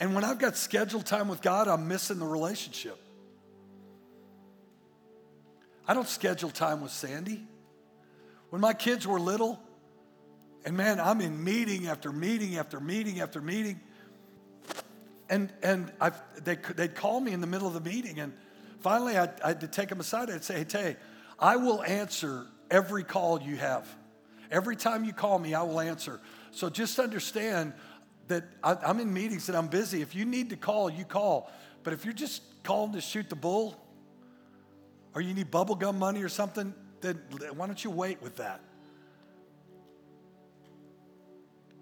And 0.00 0.14
when 0.14 0.24
I've 0.24 0.38
got 0.38 0.56
scheduled 0.56 1.04
time 1.04 1.28
with 1.28 1.42
God, 1.42 1.68
I'm 1.68 1.88
missing 1.88 2.18
the 2.20 2.26
relationship. 2.26 2.96
I 5.86 5.92
don't 5.92 6.08
schedule 6.08 6.50
time 6.50 6.80
with 6.80 6.92
Sandy. 6.92 7.44
When 8.50 8.60
my 8.60 8.72
kids 8.72 9.06
were 9.06 9.20
little, 9.20 9.60
and 10.64 10.76
man, 10.76 11.00
I'm 11.00 11.20
in 11.20 11.42
meeting 11.42 11.88
after 11.88 12.12
meeting 12.12 12.56
after 12.56 12.80
meeting 12.80 13.20
after 13.20 13.40
meeting. 13.40 13.80
And, 15.28 15.52
and 15.62 15.90
i 16.00 16.10
they, 16.42 16.56
they'd 16.56 16.94
call 16.94 17.20
me 17.20 17.32
in 17.32 17.40
the 17.40 17.46
middle 17.46 17.66
of 17.66 17.74
the 17.74 17.80
meeting, 17.80 18.20
and 18.20 18.32
finally 18.80 19.16
I'd, 19.16 19.40
I 19.40 19.48
had 19.48 19.60
to 19.62 19.68
take 19.68 19.88
them 19.88 20.00
aside. 20.00 20.30
I'd 20.30 20.44
say, 20.44 20.58
Hey, 20.58 20.64
Tay, 20.64 20.96
I 21.38 21.56
will 21.56 21.82
answer 21.82 22.46
every 22.70 23.04
call 23.04 23.40
you 23.40 23.56
have. 23.56 23.88
Every 24.50 24.76
time 24.76 25.04
you 25.04 25.12
call 25.12 25.38
me, 25.38 25.54
I 25.54 25.62
will 25.62 25.80
answer. 25.80 26.20
So 26.50 26.68
just 26.68 26.98
understand 26.98 27.72
that 28.28 28.44
I, 28.62 28.74
I'm 28.74 29.00
in 29.00 29.12
meetings 29.12 29.48
and 29.48 29.56
I'm 29.56 29.68
busy. 29.68 30.02
If 30.02 30.14
you 30.14 30.24
need 30.24 30.50
to 30.50 30.56
call, 30.56 30.90
you 30.90 31.04
call. 31.04 31.50
But 31.82 31.92
if 31.92 32.04
you're 32.04 32.14
just 32.14 32.42
calling 32.62 32.92
to 32.92 33.00
shoot 33.00 33.28
the 33.28 33.36
bull, 33.36 33.80
or 35.14 35.20
you 35.20 35.32
need 35.32 35.50
bubblegum 35.50 35.96
money 35.96 36.22
or 36.22 36.28
something, 36.28 36.74
then 37.00 37.20
why 37.54 37.66
don't 37.66 37.82
you 37.82 37.90
wait 37.90 38.20
with 38.20 38.36
that? 38.36 38.60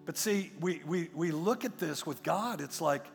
But 0.05 0.17
see, 0.17 0.53
we, 0.61 0.83
we, 0.87 1.09
we 1.15 1.31
look 1.31 1.65
at 1.65 1.79
this 1.79 2.05
with 2.05 2.23
God, 2.23 2.61
it's 2.61 2.81
like, 2.81 3.07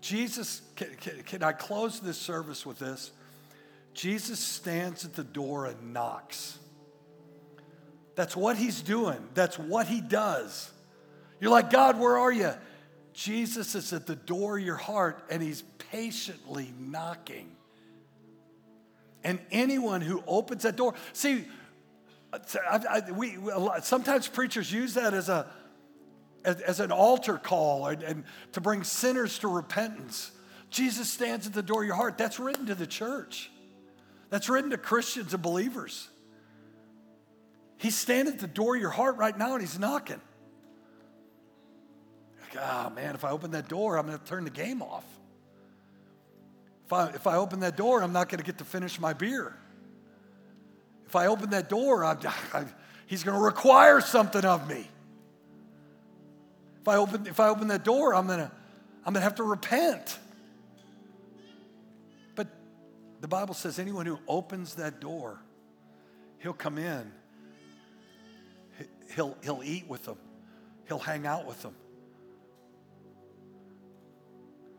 Jesus, 0.00 0.62
can, 0.76 0.88
can, 1.00 1.22
can, 1.22 1.42
I 1.42 1.52
close 1.52 2.00
this 2.00 2.16
service 2.16 2.64
with 2.64 2.78
this? 2.78 3.12
Jesus 3.92 4.38
stands 4.38 5.04
at 5.04 5.14
the 5.14 5.24
door 5.24 5.66
and 5.66 5.92
knocks. 5.92 6.58
That's 8.14 8.36
what 8.36 8.56
he's 8.56 8.80
doing, 8.82 9.18
that's 9.34 9.58
what 9.58 9.86
he 9.86 10.00
does. 10.00 10.70
You're 11.40 11.50
like, 11.50 11.70
God, 11.70 11.98
where 11.98 12.18
are 12.18 12.32
you? 12.32 12.52
Jesus 13.14 13.74
is 13.74 13.92
at 13.92 14.06
the 14.06 14.16
door 14.16 14.58
of 14.58 14.64
your 14.64 14.76
heart 14.76 15.24
and 15.30 15.42
he's 15.42 15.62
patiently 15.90 16.72
knocking. 16.78 17.56
And 19.24 19.38
anyone 19.50 20.00
who 20.00 20.22
opens 20.26 20.62
that 20.62 20.76
door, 20.76 20.94
see, 21.12 21.44
I, 22.32 23.02
I, 23.06 23.10
we, 23.10 23.36
sometimes 23.82 24.28
preachers 24.28 24.70
use 24.72 24.94
that 24.94 25.14
as, 25.14 25.28
a, 25.28 25.46
as, 26.44 26.60
as 26.60 26.80
an 26.80 26.92
altar 26.92 27.38
call 27.38 27.86
and, 27.86 28.02
and 28.02 28.24
to 28.52 28.60
bring 28.60 28.84
sinners 28.84 29.38
to 29.40 29.48
repentance. 29.48 30.30
Jesus 30.70 31.10
stands 31.10 31.46
at 31.46 31.52
the 31.52 31.62
door 31.62 31.82
of 31.82 31.86
your 31.86 31.96
heart. 31.96 32.16
That's 32.16 32.38
written 32.38 32.66
to 32.66 32.74
the 32.74 32.86
church, 32.86 33.50
that's 34.28 34.48
written 34.48 34.70
to 34.70 34.78
Christians 34.78 35.34
and 35.34 35.42
believers. 35.42 36.08
He's 37.78 37.96
standing 37.96 38.34
at 38.34 38.40
the 38.40 38.46
door 38.46 38.76
of 38.76 38.80
your 38.80 38.90
heart 38.90 39.16
right 39.16 39.36
now 39.36 39.54
and 39.54 39.62
he's 39.62 39.78
knocking. 39.78 40.20
Oh 42.58 42.90
man, 42.90 43.14
if 43.14 43.24
I 43.24 43.30
open 43.30 43.52
that 43.52 43.68
door, 43.68 43.96
I'm 43.96 44.06
going 44.06 44.18
to 44.18 44.24
turn 44.24 44.44
the 44.44 44.50
game 44.50 44.82
off. 44.82 45.04
If 46.84 46.92
I, 46.92 47.08
if 47.10 47.26
I 47.26 47.36
open 47.36 47.60
that 47.60 47.76
door, 47.76 48.02
I'm 48.02 48.12
not 48.12 48.28
going 48.28 48.40
to 48.40 48.44
get 48.44 48.58
to 48.58 48.64
finish 48.64 49.00
my 49.00 49.12
beer. 49.12 49.56
If 51.06 51.16
I 51.16 51.26
open 51.26 51.50
that 51.50 51.68
door, 51.68 52.04
I'm, 52.04 52.18
I, 52.52 52.64
he's 53.06 53.24
going 53.24 53.38
to 53.38 53.42
require 53.42 54.00
something 54.00 54.44
of 54.44 54.68
me. 54.68 54.88
If 56.80 56.88
I 56.88 56.96
open, 56.96 57.26
if 57.26 57.40
I 57.40 57.48
open 57.48 57.68
that 57.68 57.84
door, 57.84 58.14
I'm 58.14 58.26
going 58.26 58.38
to, 58.38 58.50
I'm 59.04 59.14
to 59.14 59.20
have 59.20 59.34
to 59.36 59.42
repent. 59.42 60.18
But 62.34 62.48
the 63.20 63.28
Bible 63.28 63.54
says 63.54 63.78
anyone 63.78 64.06
who 64.06 64.18
opens 64.26 64.76
that 64.76 65.00
door, 65.00 65.38
he'll 66.38 66.52
come 66.52 66.78
in. 66.78 67.12
He'll, 69.14 69.36
he'll 69.42 69.62
eat 69.64 69.88
with 69.88 70.04
them. 70.04 70.18
He'll 70.88 70.98
hang 70.98 71.26
out 71.26 71.46
with 71.46 71.60
them. 71.62 71.74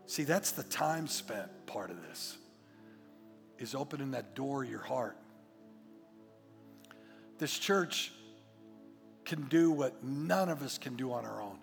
See, 0.06 0.24
that's 0.24 0.50
the 0.50 0.62
time 0.64 1.06
spent 1.06 1.66
part 1.66 1.90
of 1.90 2.02
this, 2.02 2.36
is 3.58 3.74
opening 3.74 4.10
that 4.10 4.34
door 4.34 4.64
of 4.64 4.70
your 4.70 4.82
heart. 4.82 5.16
This 7.38 7.58
church 7.58 8.12
can 9.24 9.42
do 9.44 9.70
what 9.70 10.04
none 10.04 10.48
of 10.48 10.62
us 10.62 10.76
can 10.76 10.96
do 10.96 11.12
on 11.12 11.24
our 11.24 11.40
own. 11.40 11.58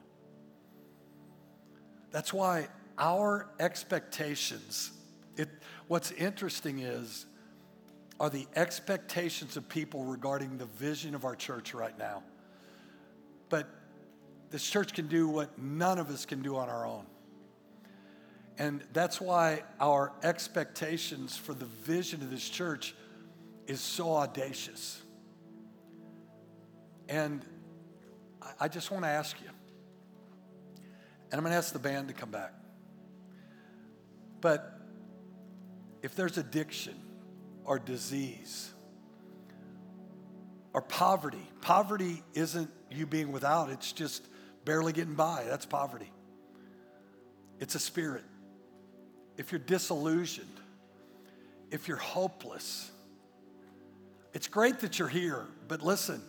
That's 2.11 2.33
why 2.33 2.67
our 2.97 3.49
expectations, 3.59 4.91
it, 5.37 5.49
what's 5.87 6.11
interesting 6.11 6.79
is, 6.79 7.25
are 8.19 8.29
the 8.29 8.47
expectations 8.55 9.55
of 9.55 9.69
people 9.69 10.03
regarding 10.03 10.57
the 10.57 10.65
vision 10.65 11.15
of 11.15 11.23
our 11.23 11.35
church 11.35 11.73
right 11.73 11.97
now. 11.97 12.21
But 13.47 13.67
this 14.49 14.67
church 14.69 14.93
can 14.93 15.07
do 15.07 15.27
what 15.27 15.57
none 15.57 15.99
of 15.99 16.09
us 16.09 16.25
can 16.25 16.41
do 16.41 16.57
on 16.57 16.67
our 16.69 16.85
own. 16.85 17.05
And 18.57 18.83
that's 18.91 19.21
why 19.21 19.63
our 19.79 20.11
expectations 20.21 21.37
for 21.37 21.53
the 21.53 21.65
vision 21.65 22.21
of 22.21 22.29
this 22.29 22.47
church 22.47 22.93
is 23.67 23.79
so 23.79 24.17
audacious. 24.17 25.01
And 27.07 27.45
I 28.59 28.67
just 28.67 28.91
want 28.91 29.05
to 29.05 29.09
ask 29.09 29.39
you, 29.41 29.49
and 31.31 31.37
I'm 31.37 31.41
going 31.41 31.51
to 31.51 31.57
ask 31.57 31.73
the 31.73 31.79
band 31.79 32.07
to 32.07 32.13
come 32.13 32.31
back. 32.31 32.53
But 34.41 34.79
if 36.01 36.15
there's 36.15 36.37
addiction 36.37 36.95
or 37.65 37.77
disease 37.77 38.71
or 40.73 40.81
poverty, 40.81 41.45
poverty 41.61 42.23
isn't 42.33 42.69
you 42.89 43.05
being 43.05 43.31
without, 43.31 43.69
it's 43.69 43.91
just 43.91 44.23
barely 44.65 44.93
getting 44.93 45.15
by. 45.15 45.43
That's 45.47 45.65
poverty. 45.65 46.11
It's 47.59 47.75
a 47.75 47.79
spirit. 47.79 48.23
If 49.37 49.51
you're 49.51 49.59
disillusioned, 49.59 50.47
if 51.71 51.87
you're 51.87 51.97
hopeless, 51.97 52.91
it's 54.33 54.47
great 54.47 54.79
that 54.79 54.99
you're 54.99 55.07
here, 55.07 55.45
but 55.67 55.81
listen, 55.81 56.21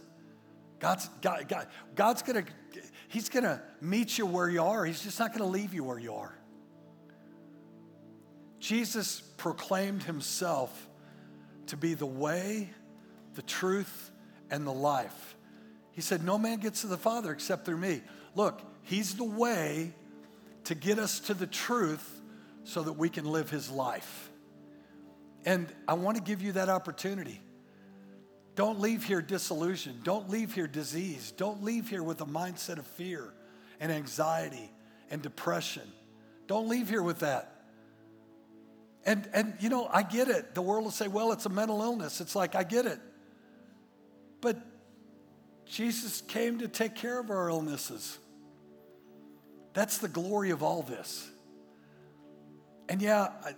God's, 0.79 1.09
God, 1.21 1.47
God, 1.49 1.67
God's 1.95 2.23
gonna, 2.23 2.45
He's 3.11 3.29
gonna 3.29 3.61
meet 3.81 4.19
you 4.19 4.25
where 4.25 4.49
you 4.49 4.63
are. 4.63 4.85
He's 4.85 5.03
just 5.03 5.19
not 5.19 5.33
gonna 5.33 5.51
leave 5.51 5.75
you 5.75 5.83
where 5.83 5.99
you 5.99 6.15
are. 6.15 6.33
Jesus 8.61 9.21
proclaimed 9.37 10.05
Himself 10.05 10.89
to 11.67 11.77
be 11.77 11.95
the 11.95 12.07
way, 12.07 12.71
the 13.35 13.43
truth, 13.43 14.13
and 14.49 14.65
the 14.65 14.73
life. 14.73 15.37
He 15.91 16.03
said, 16.03 16.23
No 16.23 16.39
man 16.39 16.61
gets 16.61 16.83
to 16.83 16.87
the 16.87 16.97
Father 16.97 17.33
except 17.33 17.67
through 17.67 17.79
me. 17.79 18.01
Look, 18.37 18.63
He's 18.85 19.17
the 19.17 19.25
way 19.25 19.93
to 20.65 20.77
get 20.77 21.01
us 21.01 21.19
to 21.21 21.35
the 21.35 21.49
truth 21.49 22.23
so 22.63 22.85
that 22.85 22.93
we 22.93 23.09
can 23.09 23.25
live 23.25 23.51
His 23.51 23.69
life. 23.69 24.31
And 25.45 25.67
I 25.89 25.95
want 25.95 26.17
to 26.17 26.23
give 26.23 26.43
you 26.43 26.53
that 26.53 26.69
opportunity. 26.69 27.41
Don't 28.57 28.81
leave 28.81 29.05
here 29.05 29.23
disillusioned. 29.23 30.05
Don't 30.05 30.29
leave 30.29 30.55
here 30.55 30.67
diseased. 30.67 31.37
Don't 31.37 31.63
leave 31.63 31.89
here 31.89 32.03
with 32.03 32.21
a 32.21 32.27
mindset 32.27 32.79
of 32.79 32.87
fear 32.87 33.33
and 33.79 33.91
anxiety 33.91 34.71
and 35.11 35.23
depression. 35.23 35.91
Don't 36.47 36.69
leave 36.69 36.89
here 36.89 37.03
with 37.03 37.21
that. 37.21 37.63
And, 39.07 39.29
and 39.33 39.55
you 39.61 39.69
know, 39.69 39.89
I 39.91 40.03
get 40.03 40.29
it. 40.29 40.55
The 40.55 40.63
world 40.63 40.85
will 40.85 40.91
say, 40.91 41.09
well, 41.09 41.33
it's 41.33 41.47
a 41.47 41.51
mental 41.51 41.81
illness. 41.81 42.21
It's 42.21 42.37
like, 42.37 42.55
I 42.55 42.65
get 42.65 42.87
it. 42.87 42.99
But 44.41 44.59
Jesus 45.65 46.21
came 46.21 46.59
to 46.59 46.69
take 46.69 46.95
care 46.95 47.19
of 47.19 47.31
our 47.31 47.49
illnesses. 47.49 48.19
That's 49.73 49.99
the 49.99 50.09
glory 50.09 50.51
of 50.51 50.63
all 50.63 50.83
this. 50.83 51.31
And 52.89 53.01
yeah, 53.01 53.29
uh, 53.45 53.53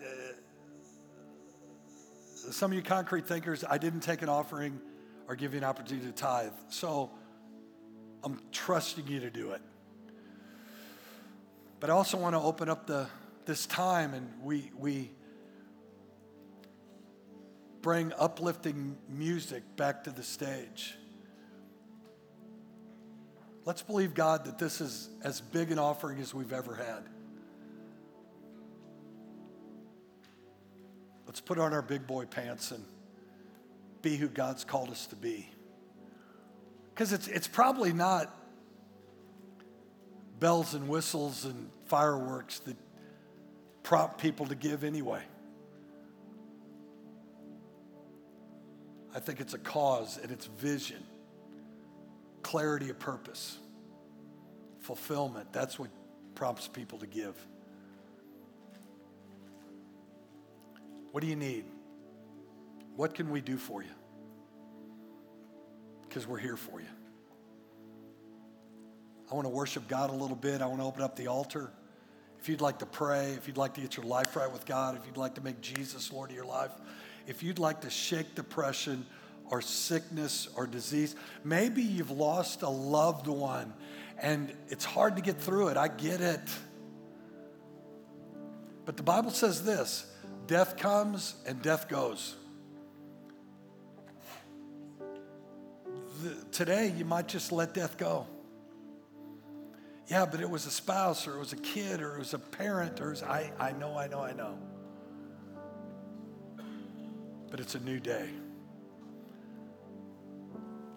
some 2.50 2.72
of 2.72 2.76
you 2.76 2.82
concrete 2.82 3.26
thinkers, 3.26 3.64
I 3.68 3.78
didn't 3.78 4.00
take 4.00 4.22
an 4.22 4.28
offering 4.28 4.80
or 5.28 5.36
give 5.36 5.52
you 5.52 5.58
an 5.58 5.64
opportunity 5.64 6.06
to 6.06 6.12
tithe. 6.12 6.52
So 6.68 7.10
I'm 8.24 8.40
trusting 8.50 9.06
you 9.06 9.20
to 9.20 9.30
do 9.30 9.52
it. 9.52 9.62
But 11.80 11.90
I 11.90 11.92
also 11.92 12.16
want 12.16 12.34
to 12.34 12.40
open 12.40 12.68
up 12.68 12.86
the, 12.86 13.06
this 13.44 13.66
time 13.66 14.14
and 14.14 14.28
we, 14.42 14.70
we 14.76 15.10
bring 17.80 18.12
uplifting 18.18 18.96
music 19.08 19.62
back 19.76 20.04
to 20.04 20.10
the 20.10 20.22
stage. 20.22 20.94
Let's 23.64 23.82
believe, 23.82 24.14
God, 24.14 24.44
that 24.46 24.58
this 24.58 24.80
is 24.80 25.08
as 25.22 25.40
big 25.40 25.70
an 25.70 25.78
offering 25.78 26.20
as 26.20 26.34
we've 26.34 26.52
ever 26.52 26.74
had. 26.74 27.04
Let's 31.32 31.40
put 31.40 31.58
on 31.58 31.72
our 31.72 31.80
big 31.80 32.06
boy 32.06 32.26
pants 32.26 32.72
and 32.72 32.84
be 34.02 34.18
who 34.18 34.28
God's 34.28 34.64
called 34.64 34.90
us 34.90 35.06
to 35.06 35.16
be. 35.16 35.48
Because 36.90 37.14
it's, 37.14 37.26
it's 37.26 37.48
probably 37.48 37.94
not 37.94 38.28
bells 40.38 40.74
and 40.74 40.88
whistles 40.88 41.46
and 41.46 41.70
fireworks 41.86 42.58
that 42.58 42.76
prompt 43.82 44.18
people 44.18 44.44
to 44.44 44.54
give 44.54 44.84
anyway. 44.84 45.22
I 49.14 49.18
think 49.18 49.40
it's 49.40 49.54
a 49.54 49.58
cause 49.58 50.18
and 50.22 50.30
it's 50.30 50.44
vision. 50.44 51.02
clarity 52.42 52.90
of 52.90 52.98
purpose, 52.98 53.56
fulfillment. 54.80 55.50
That's 55.50 55.78
what 55.78 55.88
prompts 56.34 56.68
people 56.68 56.98
to 56.98 57.06
give. 57.06 57.34
What 61.12 61.20
do 61.20 61.28
you 61.28 61.36
need? 61.36 61.64
What 62.96 63.14
can 63.14 63.30
we 63.30 63.40
do 63.40 63.56
for 63.56 63.82
you? 63.82 63.90
Because 66.02 66.26
we're 66.26 66.38
here 66.38 66.56
for 66.56 66.80
you. 66.80 66.86
I 69.30 69.34
want 69.34 69.46
to 69.46 69.50
worship 69.50 69.88
God 69.88 70.10
a 70.10 70.14
little 70.14 70.36
bit. 70.36 70.60
I 70.60 70.66
want 70.66 70.80
to 70.80 70.86
open 70.86 71.02
up 71.02 71.16
the 71.16 71.28
altar. 71.28 71.70
If 72.40 72.48
you'd 72.48 72.60
like 72.60 72.78
to 72.80 72.86
pray, 72.86 73.32
if 73.32 73.46
you'd 73.46 73.56
like 73.56 73.74
to 73.74 73.80
get 73.80 73.96
your 73.96 74.04
life 74.04 74.36
right 74.36 74.50
with 74.50 74.66
God, 74.66 74.96
if 74.96 75.06
you'd 75.06 75.16
like 75.16 75.36
to 75.36 75.40
make 75.40 75.60
Jesus 75.60 76.12
Lord 76.12 76.30
of 76.30 76.36
your 76.36 76.44
life, 76.44 76.72
if 77.26 77.42
you'd 77.42 77.58
like 77.58 77.82
to 77.82 77.90
shake 77.90 78.34
depression 78.34 79.06
or 79.46 79.62
sickness 79.62 80.48
or 80.56 80.66
disease, 80.66 81.14
maybe 81.44 81.82
you've 81.82 82.10
lost 82.10 82.62
a 82.62 82.68
loved 82.68 83.26
one 83.26 83.72
and 84.18 84.52
it's 84.68 84.84
hard 84.84 85.16
to 85.16 85.22
get 85.22 85.38
through 85.38 85.68
it. 85.68 85.76
I 85.76 85.88
get 85.88 86.20
it. 86.20 86.40
But 88.84 88.96
the 88.96 89.02
Bible 89.02 89.30
says 89.30 89.64
this 89.64 90.11
death 90.46 90.76
comes 90.76 91.34
and 91.46 91.60
death 91.62 91.88
goes. 91.88 92.34
The, 96.22 96.34
today, 96.52 96.92
you 96.96 97.04
might 97.04 97.28
just 97.28 97.52
let 97.52 97.74
death 97.74 97.96
go. 97.98 98.26
Yeah, 100.08 100.26
but 100.26 100.40
it 100.40 100.50
was 100.50 100.66
a 100.66 100.70
spouse 100.70 101.26
or 101.26 101.36
it 101.36 101.38
was 101.38 101.52
a 101.52 101.56
kid 101.56 102.02
or 102.02 102.16
it 102.16 102.18
was 102.18 102.34
a 102.34 102.38
parent 102.38 103.00
or 103.00 103.10
was, 103.10 103.22
I, 103.22 103.52
I 103.58 103.72
know, 103.72 103.96
I 103.96 104.08
know, 104.08 104.20
I 104.20 104.32
know. 104.32 104.58
But 107.50 107.60
it's 107.60 107.74
a 107.74 107.80
new 107.80 107.98
day. 107.98 108.28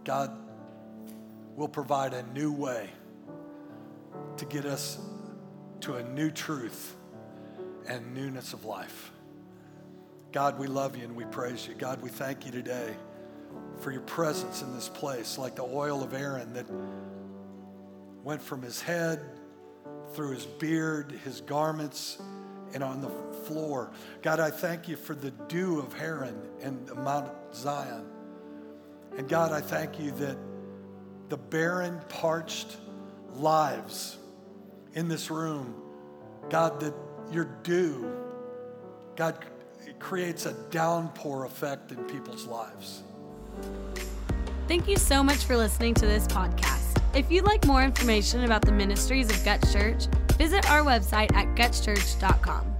God 0.03 0.31
will 1.55 1.67
provide 1.67 2.13
a 2.13 2.23
new 2.33 2.51
way 2.51 2.89
to 4.37 4.45
get 4.45 4.65
us 4.65 4.99
to 5.81 5.95
a 5.95 6.03
new 6.03 6.29
truth 6.29 6.95
and 7.87 8.13
newness 8.13 8.53
of 8.53 8.65
life. 8.65 9.11
God, 10.35 10.59
we 10.59 10.67
love 10.67 10.97
you 10.97 11.05
and 11.05 11.15
we 11.15 11.23
praise 11.23 11.65
you. 11.65 11.73
God, 11.75 12.01
we 12.01 12.09
thank 12.09 12.45
you 12.45 12.51
today 12.51 12.93
for 13.79 13.93
your 13.93 14.01
presence 14.01 14.61
in 14.61 14.75
this 14.75 14.89
place, 14.89 15.37
like 15.37 15.55
the 15.55 15.63
oil 15.63 16.03
of 16.03 16.13
Aaron 16.13 16.51
that 16.51 16.65
went 18.21 18.41
from 18.41 18.61
his 18.61 18.81
head 18.81 19.21
through 20.13 20.31
his 20.31 20.45
beard, 20.45 21.13
his 21.23 21.39
garments, 21.39 22.17
and 22.73 22.83
on 22.83 22.99
the 22.99 23.09
floor. 23.45 23.93
God, 24.21 24.41
I 24.41 24.51
thank 24.51 24.89
you 24.89 24.97
for 24.97 25.15
the 25.15 25.31
dew 25.31 25.79
of 25.79 25.93
Hermon 25.93 26.37
and 26.61 26.93
Mount 26.93 27.31
Zion. 27.53 28.05
And 29.17 29.29
God, 29.29 29.53
I 29.53 29.61
thank 29.61 30.01
you 30.01 30.11
that 30.11 30.37
the 31.29 31.37
barren, 31.37 32.01
parched 32.09 32.75
lives 33.35 34.17
in 34.95 35.07
this 35.07 35.31
room, 35.31 35.75
God, 36.49 36.81
that 36.81 36.93
your 37.31 37.45
dew, 37.63 38.11
God, 39.15 39.39
creates 39.93 40.45
a 40.45 40.53
downpour 40.71 41.45
effect 41.45 41.91
in 41.91 41.97
people's 42.05 42.45
lives. 42.45 43.03
Thank 44.67 44.87
you 44.87 44.97
so 44.97 45.23
much 45.23 45.43
for 45.43 45.55
listening 45.55 45.93
to 45.95 46.05
this 46.05 46.27
podcast. 46.27 47.01
If 47.15 47.31
you'd 47.31 47.45
like 47.45 47.65
more 47.65 47.83
information 47.83 48.43
about 48.43 48.63
the 48.63 48.71
ministries 48.71 49.29
of 49.29 49.43
Guts 49.45 49.71
Church, 49.71 50.07
visit 50.37 50.69
our 50.69 50.81
website 50.81 51.33
at 51.33 51.47
gutschurch.com. 51.55 52.74